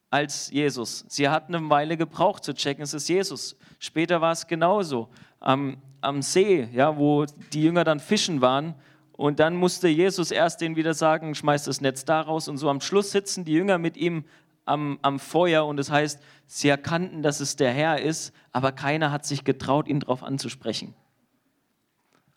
als 0.09 0.49
Jesus. 0.49 1.03
Sie 1.09 1.27
hatten 1.27 1.53
eine 1.53 1.69
Weile 1.69 1.97
gebraucht 1.97 2.45
zu 2.45 2.53
checken, 2.53 2.83
es 2.83 2.93
ist 2.93 3.09
Jesus. 3.09 3.57
Später 3.79 4.21
war 4.21 4.31
es 4.31 4.47
genauso. 4.47 5.09
Am, 5.41 5.81
am 5.99 6.21
See, 6.21 6.69
ja, 6.71 6.97
wo 6.97 7.25
die 7.51 7.63
Jünger 7.63 7.83
dann 7.83 7.99
fischen 7.99 8.39
waren, 8.39 8.75
und 9.15 9.39
dann 9.39 9.55
musste 9.55 9.87
Jesus 9.87 10.31
erst 10.31 10.61
denen 10.61 10.75
wieder 10.75 10.93
sagen, 10.93 11.35
schmeiß 11.35 11.65
das 11.65 11.81
Netz 11.81 12.03
da 12.03 12.21
raus. 12.21 12.47
Und 12.47 12.57
so 12.57 12.69
am 12.69 12.81
Schluss 12.81 13.11
sitzen 13.11 13.45
die 13.45 13.53
Jünger 13.53 13.77
mit 13.77 13.95
ihm 13.95 14.25
am, 14.65 14.97
am 15.01 15.19
Feuer 15.19 15.65
und 15.65 15.77
das 15.77 15.91
heißt, 15.91 16.21
sie 16.47 16.69
erkannten, 16.69 17.21
dass 17.21 17.39
es 17.39 17.55
der 17.55 17.71
Herr 17.71 18.01
ist, 18.01 18.33
aber 18.51 18.71
keiner 18.71 19.11
hat 19.11 19.25
sich 19.25 19.43
getraut, 19.43 19.87
ihn 19.87 19.99
darauf 19.99 20.23
anzusprechen. 20.23 20.95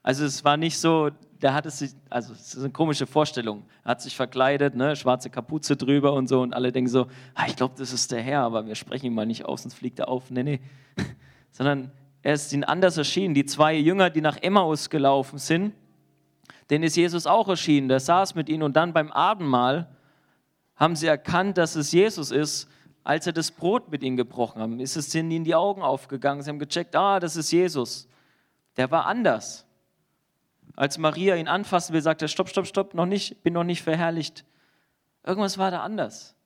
Also 0.07 0.25
es 0.25 0.45
war 0.45 0.57
nicht 0.57 0.79
so, 0.79 1.11
der 1.43 1.53
hatte 1.53 1.69
sich, 1.69 1.91
also 2.11 2.33
es 2.33 2.55
ist 2.55 2.61
eine 2.61 2.71
komische 2.71 3.09
Vorstellung. 3.09 3.65
Er 3.83 3.91
hat 3.91 4.03
sich 4.03 4.15
verkleidet, 4.15 4.77
ne, 4.77 4.95
schwarze 4.95 5.31
Kapuze 5.31 5.77
drüber 5.77 6.13
und 6.13 6.29
so 6.29 6.43
und 6.43 6.55
alle 6.55 6.71
denken 6.71 6.89
so, 6.89 7.09
ah, 7.35 7.47
ich 7.49 7.57
glaube, 7.57 7.75
das 7.77 7.93
ist 7.93 8.13
der 8.13 8.23
Herr, 8.23 8.43
aber 8.43 8.67
wir 8.67 8.77
sprechen 8.77 9.07
ihn 9.07 9.15
mal 9.15 9.27
nicht 9.27 9.45
aus, 9.45 9.63
sonst 9.63 9.75
fliegt 9.75 9.99
er 9.99 10.07
auf. 10.07 10.31
Nee, 10.31 10.45
nee. 10.45 10.61
Sondern 11.51 11.91
er 12.23 12.35
ist 12.35 12.53
ihnen 12.53 12.63
anders 12.63 12.97
erschienen. 12.97 13.35
Die 13.35 13.47
zwei 13.47 13.75
Jünger, 13.75 14.09
die 14.09 14.21
nach 14.21 14.37
Emmaus 14.37 14.91
gelaufen 14.91 15.39
sind, 15.39 15.75
denen 16.71 16.85
ist 16.85 16.97
Jesus 16.97 17.27
auch 17.27 17.49
erschienen. 17.49 17.89
Der 17.89 17.99
saß 17.99 18.37
mit 18.37 18.49
ihnen 18.49 18.63
und 18.63 18.77
dann 18.77 18.93
beim 18.93 19.11
Abendmahl 19.11 19.89
haben 20.77 20.95
sie 20.95 21.09
erkannt, 21.09 21.59
dass 21.59 21.75
es 21.75 21.91
Jesus 21.91 22.31
ist, 22.31 22.69
als 23.03 23.27
er 23.27 23.33
das 23.33 23.51
Brot 23.51 23.91
mit 23.91 24.05
ihnen 24.05 24.17
gebrochen 24.17 24.63
hat. 24.63 24.71
Ist 24.79 24.95
es 24.95 25.13
ihnen 25.17 25.33
in 25.33 25.43
die 25.43 25.57
Augen 25.57 25.83
aufgegangen. 25.83 26.43
Sie 26.43 26.51
haben 26.51 26.61
gecheckt, 26.61 26.95
ah, 26.95 27.19
das 27.19 27.35
ist 27.35 27.51
Jesus. 27.51 28.07
Der 28.77 28.89
war 28.93 29.07
anders. 29.07 29.66
Als 30.77 30.99
Maria 30.99 31.37
ihn 31.37 31.49
anfassen 31.49 31.95
will, 31.95 32.03
sagt 32.03 32.21
er, 32.21 32.29
stopp, 32.29 32.51
stopp, 32.51 32.67
stopp, 32.67 32.95
noch 32.95 33.07
nicht, 33.07 33.43
bin 33.43 33.55
noch 33.55 33.65
nicht 33.65 33.83
verherrlicht. 33.83 34.45
Irgendwas 35.25 35.57
war 35.57 35.71
da 35.71 35.83
anders. 35.83 36.37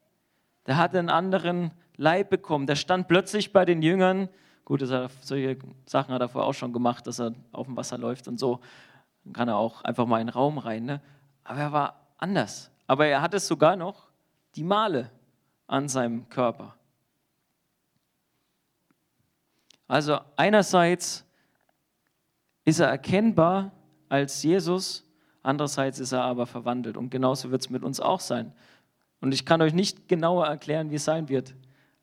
Der 0.67 0.77
hatte 0.77 1.01
einen 1.01 1.11
anderen 1.11 1.73
Leib 1.97 2.31
bekommen. 2.31 2.67
Der 2.67 2.77
stand 2.77 3.09
plötzlich 3.09 3.53
bei 3.53 3.65
den 3.65 3.83
Jüngern. 3.83 4.29
Gut, 4.65 4.83
er, 4.83 5.11
solche 5.21 5.59
Sachen 5.85 6.15
hat 6.15 6.21
er 6.21 6.29
vorher 6.29 6.49
auch 6.49 6.55
schon 6.55 6.73
gemacht, 6.73 7.07
dass 7.09 7.21
er 7.21 7.35
auf 7.51 7.67
dem 7.67 7.77
Wasser 7.77 7.99
läuft 7.99 8.29
und 8.29 8.39
so. 8.39 8.61
Dann 9.25 9.33
kann 9.33 9.49
er 9.49 9.57
auch 9.57 9.83
einfach 9.83 10.07
mal 10.07 10.21
in 10.21 10.29
den 10.29 10.33
Raum 10.33 10.59
rein. 10.59 10.85
Ne? 10.85 11.01
Aber 11.43 11.59
er 11.59 11.73
war 11.73 12.07
anders. 12.17 12.71
Aber 12.87 13.07
er 13.07 13.21
hatte 13.21 13.41
sogar 13.41 13.75
noch 13.75 14.09
die 14.55 14.65
Male 14.65 15.11
an 15.67 15.89
seinem 15.89 16.29
Körper. 16.29 16.77
Also 19.89 20.21
einerseits 20.37 21.27
ist 22.65 22.79
er 22.79 22.89
erkennbar 22.89 23.73
als 24.11 24.43
Jesus, 24.43 25.05
andererseits 25.43 25.99
ist 25.99 26.13
er 26.13 26.25
aber 26.25 26.47
verwandelt. 26.47 26.99
Und 26.99 27.11
genauso 27.11 27.51
wird 27.51 27.63
es 27.63 27.71
mit 27.71 27.83
uns 27.83 28.01
auch 28.01 28.21
sein. 28.21 28.53
Und 29.21 29.33
ich 29.33 29.47
kann 29.47 29.63
euch 29.63 29.73
nicht 29.73 30.09
genauer 30.09 30.47
erklären, 30.47 30.91
wie 30.91 30.97
es 30.97 31.05
sein 31.05 31.29
wird, 31.29 31.55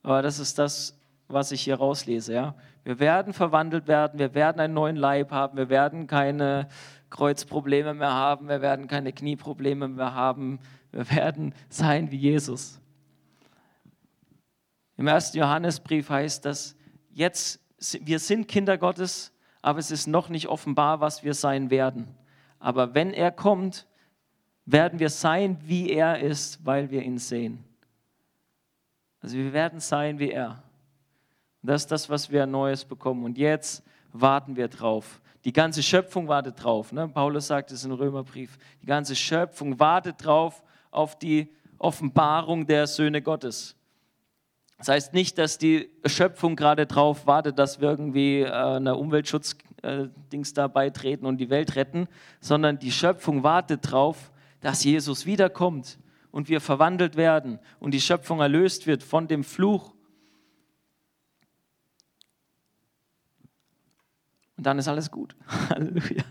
aber 0.02 0.22
das 0.22 0.38
ist 0.38 0.58
das, 0.58 0.98
was 1.28 1.52
ich 1.52 1.60
hier 1.60 1.76
rauslese. 1.76 2.32
Ja? 2.32 2.54
Wir 2.84 2.98
werden 2.98 3.32
verwandelt 3.32 3.86
werden, 3.86 4.18
wir 4.18 4.34
werden 4.34 4.60
einen 4.60 4.74
neuen 4.74 4.96
Leib 4.96 5.30
haben, 5.30 5.58
wir 5.58 5.68
werden 5.68 6.06
keine 6.06 6.68
Kreuzprobleme 7.10 7.92
mehr 7.94 8.12
haben, 8.12 8.48
wir 8.48 8.62
werden 8.62 8.86
keine 8.88 9.12
Knieprobleme 9.12 9.88
mehr 9.88 10.14
haben, 10.14 10.60
wir 10.92 11.10
werden 11.10 11.54
sein 11.68 12.10
wie 12.10 12.16
Jesus. 12.16 12.80
Im 14.96 15.06
ersten 15.06 15.38
Johannesbrief 15.38 16.08
heißt 16.08 16.44
das, 16.44 16.74
jetzt, 17.10 17.60
wir 18.00 18.18
sind 18.18 18.48
Kinder 18.48 18.78
Gottes, 18.78 19.32
aber 19.68 19.80
es 19.80 19.90
ist 19.90 20.06
noch 20.06 20.30
nicht 20.30 20.48
offenbar, 20.48 21.02
was 21.02 21.22
wir 21.24 21.34
sein 21.34 21.68
werden. 21.68 22.08
Aber 22.58 22.94
wenn 22.94 23.12
er 23.12 23.30
kommt, 23.30 23.86
werden 24.64 24.98
wir 24.98 25.10
sein, 25.10 25.58
wie 25.60 25.90
er 25.90 26.20
ist, 26.20 26.64
weil 26.64 26.90
wir 26.90 27.02
ihn 27.02 27.18
sehen. 27.18 27.62
Also 29.20 29.36
wir 29.36 29.52
werden 29.52 29.78
sein 29.78 30.18
wie 30.18 30.30
er. 30.30 30.62
Das 31.62 31.82
ist 31.82 31.92
das, 31.92 32.08
was 32.08 32.30
wir 32.30 32.46
Neues 32.46 32.82
bekommen. 32.82 33.26
Und 33.26 33.36
jetzt 33.36 33.84
warten 34.10 34.56
wir 34.56 34.68
drauf. 34.68 35.20
Die 35.44 35.52
ganze 35.52 35.82
Schöpfung 35.82 36.28
wartet 36.28 36.64
drauf. 36.64 36.90
Ne? 36.90 37.06
Paulus 37.06 37.48
sagt 37.48 37.70
es 37.70 37.84
im 37.84 37.92
Römerbrief. 37.92 38.56
Die 38.80 38.86
ganze 38.86 39.14
Schöpfung 39.14 39.78
wartet 39.78 40.24
drauf 40.24 40.62
auf 40.90 41.18
die 41.18 41.54
Offenbarung 41.76 42.66
der 42.66 42.86
Söhne 42.86 43.20
Gottes. 43.20 43.76
Das 44.78 44.88
heißt 44.88 45.12
nicht, 45.12 45.38
dass 45.38 45.58
die 45.58 45.90
Schöpfung 46.06 46.54
gerade 46.54 46.86
drauf 46.86 47.26
wartet, 47.26 47.58
dass 47.58 47.80
wir 47.80 47.90
irgendwie 47.90 48.42
äh, 48.42 48.50
eine 48.50 48.94
Umweltschutzgesetz 48.94 50.50
äh, 50.50 50.54
da 50.54 50.68
beitreten 50.68 51.26
und 51.26 51.38
die 51.38 51.50
Welt 51.50 51.74
retten, 51.74 52.06
sondern 52.40 52.78
die 52.78 52.92
Schöpfung 52.92 53.42
wartet 53.42 53.86
darauf, 53.86 54.30
dass 54.60 54.84
Jesus 54.84 55.26
wiederkommt 55.26 55.98
und 56.30 56.48
wir 56.48 56.60
verwandelt 56.60 57.16
werden 57.16 57.58
und 57.80 57.92
die 57.92 58.00
Schöpfung 58.00 58.40
erlöst 58.40 58.86
wird 58.86 59.02
von 59.02 59.26
dem 59.26 59.42
Fluch. 59.42 59.94
Und 64.56 64.64
dann 64.64 64.78
ist 64.78 64.86
alles 64.86 65.10
gut. 65.10 65.34
Halleluja. 65.70 66.24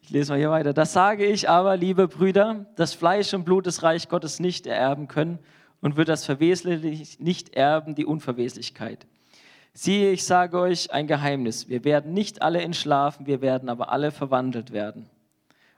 Ich 0.00 0.10
lese 0.10 0.32
mal 0.32 0.38
hier 0.38 0.50
weiter. 0.50 0.72
Das 0.72 0.94
sage 0.94 1.26
ich 1.26 1.50
aber, 1.50 1.76
liebe 1.76 2.08
Brüder, 2.08 2.66
dass 2.76 2.94
Fleisch 2.94 3.34
und 3.34 3.44
Blut 3.44 3.66
das 3.66 3.82
Reich 3.82 4.08
Gottes 4.08 4.40
nicht 4.40 4.66
ererben 4.66 5.06
können 5.06 5.38
und 5.80 5.96
wird 5.96 6.08
das 6.08 6.24
Verwesliche 6.24 7.22
nicht 7.22 7.54
erben, 7.54 7.94
die 7.94 8.04
Unverweslichkeit. 8.04 9.06
Siehe, 9.72 10.10
ich 10.10 10.24
sage 10.24 10.58
euch 10.58 10.92
ein 10.92 11.06
Geheimnis. 11.06 11.68
Wir 11.68 11.84
werden 11.84 12.12
nicht 12.12 12.42
alle 12.42 12.60
entschlafen, 12.60 13.26
wir 13.26 13.40
werden 13.40 13.68
aber 13.68 13.92
alle 13.92 14.10
verwandelt 14.10 14.72
werden. 14.72 15.08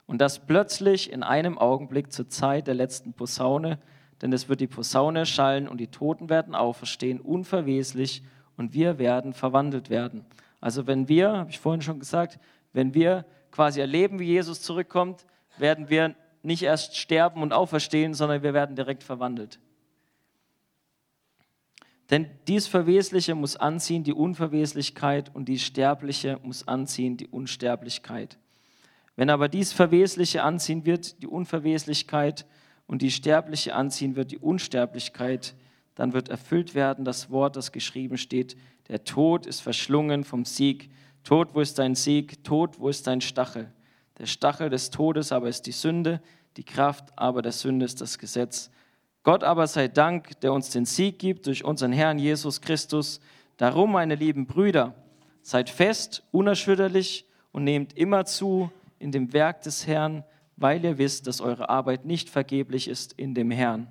Und 0.06 0.20
das 0.20 0.46
plötzlich 0.46 1.12
in 1.12 1.22
einem 1.22 1.58
Augenblick 1.58 2.12
zur 2.12 2.28
Zeit 2.28 2.66
der 2.66 2.74
letzten 2.74 3.12
Posaune, 3.12 3.78
denn 4.20 4.32
es 4.32 4.48
wird 4.48 4.60
die 4.60 4.66
Posaune 4.66 5.26
schallen 5.26 5.68
und 5.68 5.78
die 5.78 5.88
Toten 5.88 6.30
werden 6.30 6.54
auferstehen, 6.54 7.20
unverweslich, 7.20 8.22
und 8.56 8.74
wir 8.74 8.98
werden 8.98 9.32
verwandelt 9.32 9.90
werden. 9.90 10.26
Also 10.60 10.86
wenn 10.86 11.08
wir, 11.08 11.32
habe 11.32 11.50
ich 11.50 11.58
vorhin 11.58 11.82
schon 11.82 11.98
gesagt, 11.98 12.38
wenn 12.72 12.94
wir 12.94 13.24
quasi 13.50 13.80
erleben, 13.80 14.18
wie 14.18 14.26
Jesus 14.26 14.60
zurückkommt, 14.62 15.24
werden 15.58 15.90
wir 15.90 16.14
nicht 16.42 16.62
erst 16.62 16.96
sterben 16.96 17.42
und 17.42 17.52
auferstehen, 17.52 18.14
sondern 18.14 18.42
wir 18.42 18.54
werden 18.54 18.76
direkt 18.76 19.02
verwandelt. 19.02 19.58
Denn 22.10 22.26
dies 22.48 22.66
Verwesliche 22.66 23.34
muss 23.34 23.56
anziehen 23.56 24.04
die 24.04 24.12
Unverweslichkeit 24.12 25.34
und 25.34 25.46
dies 25.48 25.62
Sterbliche 25.62 26.38
muss 26.42 26.68
anziehen 26.68 27.16
die 27.16 27.28
Unsterblichkeit. 27.28 28.38
Wenn 29.16 29.30
aber 29.30 29.48
dies 29.48 29.72
Verwesliche 29.72 30.42
anziehen 30.42 30.84
wird, 30.84 31.22
die 31.22 31.26
Unverweslichkeit, 31.26 32.46
und 32.86 33.00
die 33.00 33.10
Sterbliche 33.10 33.74
anziehen 33.74 34.16
wird, 34.16 34.32
die 34.32 34.38
Unsterblichkeit, 34.38 35.54
dann 35.94 36.12
wird 36.12 36.28
erfüllt 36.28 36.74
werden 36.74 37.06
das 37.06 37.30
Wort, 37.30 37.56
das 37.56 37.72
geschrieben 37.72 38.18
steht, 38.18 38.56
der 38.88 39.04
Tod 39.04 39.46
ist 39.46 39.60
verschlungen 39.60 40.24
vom 40.24 40.44
Sieg. 40.44 40.90
Tod, 41.24 41.54
wo 41.54 41.60
ist 41.60 41.78
dein 41.78 41.94
Sieg? 41.94 42.44
Tod, 42.44 42.78
wo 42.80 42.88
ist 42.90 43.06
dein 43.06 43.20
Stachel? 43.20 43.72
Der 44.18 44.26
Stachel 44.26 44.68
des 44.68 44.90
Todes 44.90 45.32
aber 45.32 45.48
ist 45.48 45.62
die 45.62 45.72
Sünde, 45.72 46.20
die 46.58 46.64
Kraft 46.64 47.16
aber 47.16 47.40
der 47.40 47.52
Sünde 47.52 47.86
ist 47.86 48.00
das 48.00 48.18
Gesetz. 48.18 48.70
Gott 49.22 49.44
aber 49.44 49.66
sei 49.66 49.88
Dank, 49.88 50.40
der 50.40 50.52
uns 50.52 50.70
den 50.70 50.84
Sieg 50.84 51.18
gibt 51.18 51.46
durch 51.46 51.64
unseren 51.64 51.92
Herrn 51.92 52.18
Jesus 52.18 52.60
Christus. 52.60 53.20
Darum, 53.56 53.92
meine 53.92 54.16
lieben 54.16 54.46
Brüder, 54.46 54.94
seid 55.42 55.70
fest, 55.70 56.24
unerschütterlich 56.32 57.26
und 57.52 57.64
nehmt 57.64 57.96
immer 57.96 58.24
zu 58.24 58.70
in 58.98 59.12
dem 59.12 59.32
Werk 59.32 59.62
des 59.62 59.86
Herrn, 59.86 60.24
weil 60.56 60.84
ihr 60.84 60.98
wisst, 60.98 61.26
dass 61.26 61.40
eure 61.40 61.68
Arbeit 61.68 62.04
nicht 62.04 62.30
vergeblich 62.30 62.88
ist 62.88 63.12
in 63.12 63.34
dem 63.34 63.50
Herrn. 63.50 63.88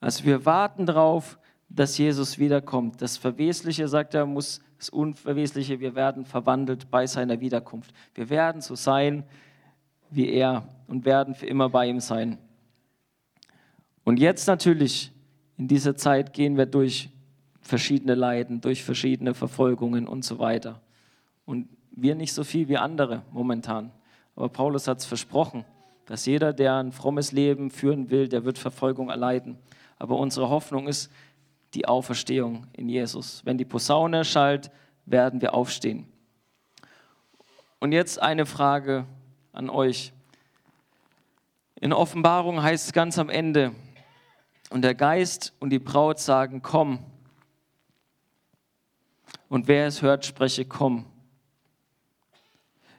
Also 0.00 0.24
wir 0.24 0.44
warten 0.44 0.86
darauf, 0.86 1.38
dass 1.68 1.98
Jesus 1.98 2.38
wiederkommt. 2.38 3.02
Das 3.02 3.16
Verwesliche, 3.16 3.88
sagt 3.88 4.14
er, 4.14 4.26
muss 4.26 4.60
das 4.78 4.90
Unverwesliche, 4.90 5.80
wir 5.80 5.94
werden 5.94 6.24
verwandelt 6.24 6.90
bei 6.90 7.06
seiner 7.06 7.40
Wiederkunft. 7.40 7.92
Wir 8.14 8.30
werden 8.30 8.60
so 8.60 8.74
sein 8.74 9.24
wie 10.10 10.28
er 10.28 10.68
und 10.86 11.04
werden 11.04 11.34
für 11.34 11.46
immer 11.46 11.68
bei 11.68 11.88
ihm 11.88 11.98
sein. 11.98 12.38
Und 14.06 14.20
jetzt 14.20 14.46
natürlich, 14.46 15.10
in 15.56 15.66
dieser 15.66 15.96
Zeit 15.96 16.32
gehen 16.32 16.56
wir 16.56 16.66
durch 16.66 17.10
verschiedene 17.60 18.14
Leiden, 18.14 18.60
durch 18.60 18.84
verschiedene 18.84 19.34
Verfolgungen 19.34 20.06
und 20.06 20.24
so 20.24 20.38
weiter. 20.38 20.80
Und 21.44 21.68
wir 21.90 22.14
nicht 22.14 22.32
so 22.32 22.44
viel 22.44 22.68
wie 22.68 22.76
andere 22.76 23.22
momentan. 23.32 23.90
Aber 24.36 24.48
Paulus 24.48 24.86
hat 24.86 25.00
es 25.00 25.06
versprochen, 25.06 25.64
dass 26.04 26.24
jeder, 26.24 26.52
der 26.52 26.76
ein 26.76 26.92
frommes 26.92 27.32
Leben 27.32 27.72
führen 27.72 28.08
will, 28.08 28.28
der 28.28 28.44
wird 28.44 28.58
Verfolgung 28.58 29.10
erleiden. 29.10 29.58
Aber 29.98 30.18
unsere 30.18 30.50
Hoffnung 30.50 30.86
ist 30.86 31.10
die 31.74 31.88
Auferstehung 31.88 32.68
in 32.74 32.88
Jesus. 32.88 33.44
Wenn 33.44 33.58
die 33.58 33.64
Posaune 33.64 34.24
schallt, 34.24 34.70
werden 35.04 35.40
wir 35.40 35.52
aufstehen. 35.52 36.06
Und 37.80 37.90
jetzt 37.90 38.22
eine 38.22 38.46
Frage 38.46 39.04
an 39.52 39.68
euch. 39.68 40.12
In 41.80 41.92
Offenbarung 41.92 42.62
heißt 42.62 42.86
es 42.86 42.92
ganz 42.92 43.18
am 43.18 43.30
Ende, 43.30 43.72
und 44.70 44.82
der 44.82 44.94
Geist 44.94 45.54
und 45.60 45.70
die 45.70 45.78
Braut 45.78 46.18
sagen, 46.18 46.62
komm. 46.62 46.98
Und 49.48 49.68
wer 49.68 49.86
es 49.86 50.02
hört, 50.02 50.24
spreche, 50.24 50.64
komm. 50.64 51.06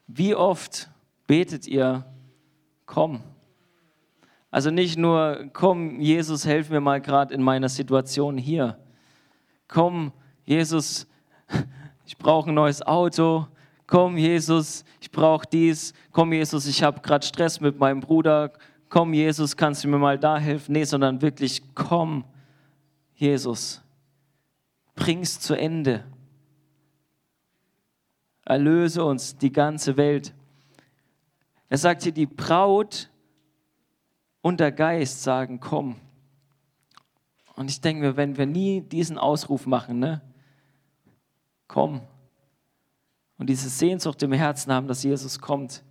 Wie 0.07 0.33
oft 0.33 0.89
betet 1.27 1.67
ihr, 1.67 2.05
komm? 2.85 3.21
Also 4.49 4.71
nicht 4.71 4.97
nur, 4.97 5.49
komm, 5.51 5.99
Jesus, 5.99 6.45
helf 6.45 6.69
mir 6.69 6.79
mal 6.79 7.01
gerade 7.01 7.33
in 7.33 7.43
meiner 7.43 7.67
Situation 7.67 8.37
hier. 8.37 8.79
Komm, 9.67 10.13
Jesus, 10.45 11.05
ich 12.05 12.17
brauche 12.17 12.49
ein 12.49 12.55
neues 12.55 12.81
Auto. 12.81 13.47
Komm, 13.85 14.17
Jesus, 14.17 14.85
ich 15.01 15.11
brauche 15.11 15.45
dies. 15.51 15.93
Komm, 16.11 16.31
Jesus, 16.31 16.65
ich 16.65 16.81
habe 16.81 17.01
gerade 17.01 17.25
Stress 17.25 17.59
mit 17.59 17.77
meinem 17.77 17.99
Bruder 17.99 18.53
komm 18.89 19.13
Jesus, 19.13 19.55
kannst 19.55 19.83
du 19.83 19.87
mir 19.87 19.97
mal 19.97 20.17
da 20.17 20.37
helfen? 20.37 20.73
Nee, 20.73 20.83
sondern 20.83 21.21
wirklich, 21.21 21.61
komm 21.75 22.25
Jesus, 23.15 23.81
bring's 24.95 25.39
zu 25.39 25.55
Ende. 25.55 26.03
Erlöse 28.45 29.03
uns 29.03 29.37
die 29.37 29.51
ganze 29.51 29.97
Welt. 29.97 30.33
Er 31.69 31.77
sagt 31.77 32.03
hier, 32.03 32.13
die 32.13 32.25
Braut 32.25 33.09
und 34.41 34.59
der 34.59 34.71
Geist 34.71 35.23
sagen, 35.23 35.59
komm. 35.59 35.97
Und 37.55 37.69
ich 37.69 37.81
denke 37.81 38.03
mir, 38.03 38.17
wenn 38.17 38.37
wir 38.37 38.45
nie 38.45 38.81
diesen 38.81 39.17
Ausruf 39.17 39.65
machen, 39.65 39.99
ne? 39.99 40.21
komm, 41.67 42.01
und 43.37 43.47
diese 43.47 43.69
Sehnsucht 43.69 44.23
im 44.23 44.33
Herzen 44.33 44.71
haben, 44.71 44.87
dass 44.87 45.03
Jesus 45.03 45.39
kommt, 45.39 45.83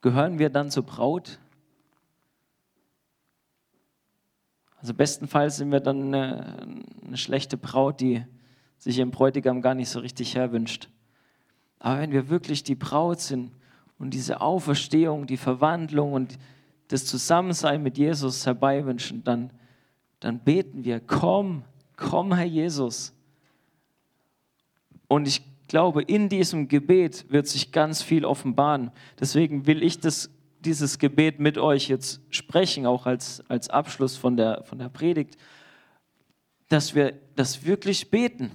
gehören 0.00 0.38
wir 0.38 0.50
dann 0.50 0.70
zur 0.70 0.84
Braut? 0.84 1.38
Also 4.76 4.94
bestenfalls 4.94 5.56
sind 5.56 5.72
wir 5.72 5.80
dann 5.80 6.14
eine, 6.14 6.76
eine 7.06 7.16
schlechte 7.16 7.56
Braut, 7.56 8.00
die 8.00 8.24
sich 8.78 8.98
ihren 8.98 9.10
Bräutigam 9.10 9.60
gar 9.60 9.74
nicht 9.74 9.88
so 9.88 9.98
richtig 9.98 10.36
herwünscht. 10.36 10.88
Aber 11.80 12.00
wenn 12.00 12.12
wir 12.12 12.28
wirklich 12.28 12.62
die 12.62 12.74
Braut 12.74 13.20
sind 13.20 13.52
und 13.98 14.14
diese 14.14 14.40
Auferstehung, 14.40 15.26
die 15.26 15.36
Verwandlung 15.36 16.12
und 16.12 16.38
das 16.88 17.04
Zusammensein 17.04 17.82
mit 17.82 17.98
Jesus 17.98 18.46
herbeiwünschen, 18.46 19.24
dann, 19.24 19.52
dann 20.20 20.38
beten 20.40 20.84
wir, 20.84 21.00
komm, 21.00 21.64
komm, 21.96 22.34
Herr 22.34 22.46
Jesus. 22.46 23.12
Und 25.08 25.26
ich 25.26 25.42
glaube, 25.68 26.02
in 26.02 26.28
diesem 26.28 26.68
Gebet 26.68 27.26
wird 27.30 27.46
sich 27.46 27.72
ganz 27.72 28.02
viel 28.02 28.24
offenbaren. 28.24 28.90
Deswegen 29.20 29.66
will 29.66 29.82
ich 29.82 30.00
das, 30.00 30.30
dieses 30.60 30.98
Gebet 30.98 31.38
mit 31.38 31.58
euch 31.58 31.88
jetzt 31.88 32.20
sprechen, 32.30 32.86
auch 32.86 33.06
als, 33.06 33.42
als 33.48 33.70
Abschluss 33.70 34.16
von 34.16 34.36
der, 34.36 34.64
von 34.64 34.78
der 34.78 34.88
Predigt, 34.88 35.36
dass 36.68 36.94
wir 36.94 37.14
das 37.36 37.64
wirklich 37.64 38.10
beten. 38.10 38.50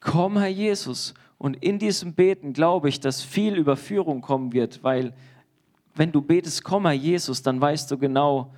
Komm, 0.00 0.38
Herr 0.38 0.48
Jesus. 0.48 1.14
Und 1.38 1.62
in 1.62 1.78
diesem 1.78 2.14
Beten 2.14 2.52
glaube 2.52 2.88
ich, 2.88 3.00
dass 3.00 3.22
viel 3.22 3.56
Überführung 3.56 4.20
kommen 4.20 4.52
wird, 4.52 4.82
weil 4.82 5.14
wenn 5.94 6.10
du 6.10 6.22
betest, 6.22 6.64
komm, 6.64 6.86
Herr 6.86 6.92
Jesus, 6.92 7.42
dann 7.42 7.60
weißt 7.60 7.90
du 7.90 7.98
genau, 7.98 8.52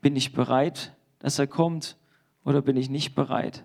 bin 0.00 0.14
ich 0.14 0.32
bereit, 0.32 0.94
dass 1.18 1.38
er 1.38 1.46
kommt 1.46 1.96
oder 2.44 2.62
bin 2.62 2.76
ich 2.76 2.88
nicht 2.88 3.14
bereit. 3.14 3.64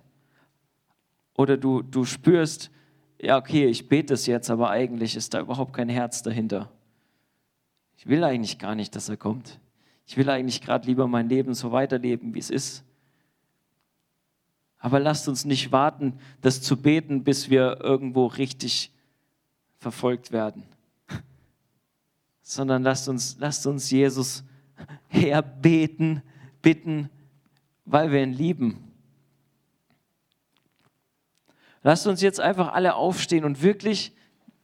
Oder 1.35 1.57
du, 1.57 1.81
du 1.81 2.05
spürst, 2.05 2.69
ja, 3.19 3.37
okay, 3.37 3.67
ich 3.67 3.87
bete 3.87 4.13
es 4.13 4.25
jetzt, 4.25 4.49
aber 4.49 4.69
eigentlich 4.69 5.15
ist 5.15 5.33
da 5.33 5.39
überhaupt 5.39 5.73
kein 5.73 5.89
Herz 5.89 6.21
dahinter. 6.21 6.71
Ich 7.97 8.07
will 8.07 8.23
eigentlich 8.23 8.59
gar 8.59 8.75
nicht, 8.75 8.95
dass 8.95 9.09
er 9.09 9.17
kommt. 9.17 9.59
Ich 10.05 10.17
will 10.17 10.29
eigentlich 10.29 10.61
gerade 10.61 10.85
lieber 10.85 11.07
mein 11.07 11.29
Leben 11.29 11.53
so 11.53 11.71
weiterleben, 11.71 12.33
wie 12.33 12.39
es 12.39 12.49
ist. 12.49 12.83
Aber 14.77 14.99
lasst 14.99 15.29
uns 15.29 15.45
nicht 15.45 15.71
warten, 15.71 16.19
das 16.41 16.61
zu 16.61 16.75
beten, 16.75 17.23
bis 17.23 17.49
wir 17.49 17.79
irgendwo 17.81 18.25
richtig 18.25 18.91
verfolgt 19.77 20.33
werden. 20.33 20.63
Sondern 22.41 22.83
lasst 22.83 23.07
uns, 23.07 23.37
lasst 23.39 23.65
uns 23.65 23.89
Jesus 23.89 24.43
herbeten, 25.07 26.21
bitten, 26.61 27.09
weil 27.85 28.11
wir 28.11 28.21
ihn 28.21 28.33
lieben 28.33 28.82
Lasst 31.83 32.07
uns 32.07 32.21
jetzt 32.21 32.39
einfach 32.39 32.73
alle 32.73 32.95
aufstehen 32.95 33.43
und 33.43 33.61
wirklich 33.61 34.13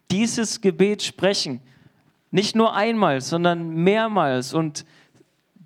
dieses 0.09 0.61
Gebet 0.61 1.03
sprechen. 1.03 1.61
Nicht 2.31 2.55
nur 2.55 2.73
einmal, 2.73 3.21
sondern 3.21 3.69
mehrmals. 3.69 4.53
Und 4.53 4.85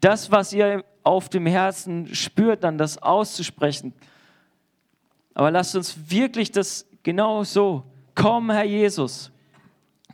das, 0.01 0.32
was 0.32 0.51
ihr 0.54 0.84
auf 1.04 1.30
dem 1.30 1.45
Herzen 1.45 2.14
spürt, 2.14 2.64
dann 2.64 2.78
das 2.78 2.97
auszusprechen. 2.97 3.93
Aber 5.34 5.51
lasst 5.51 5.76
uns 5.76 5.95
wirklich 6.10 6.51
das 6.51 6.86
genau 7.04 7.43
so. 7.43 7.84
Komm, 8.16 8.49
Herr 8.51 8.66
Jesus. 8.66 9.32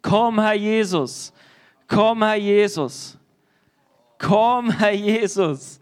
Komm, 0.02 0.40
Herr 0.40 0.54
Jesus. 0.54 1.34
Komm, 1.88 2.24
Herr 2.24 2.36
Jesus. 2.36 3.18
Komm, 4.18 4.72
Herr 4.72 4.94
Jesus. 4.94 5.79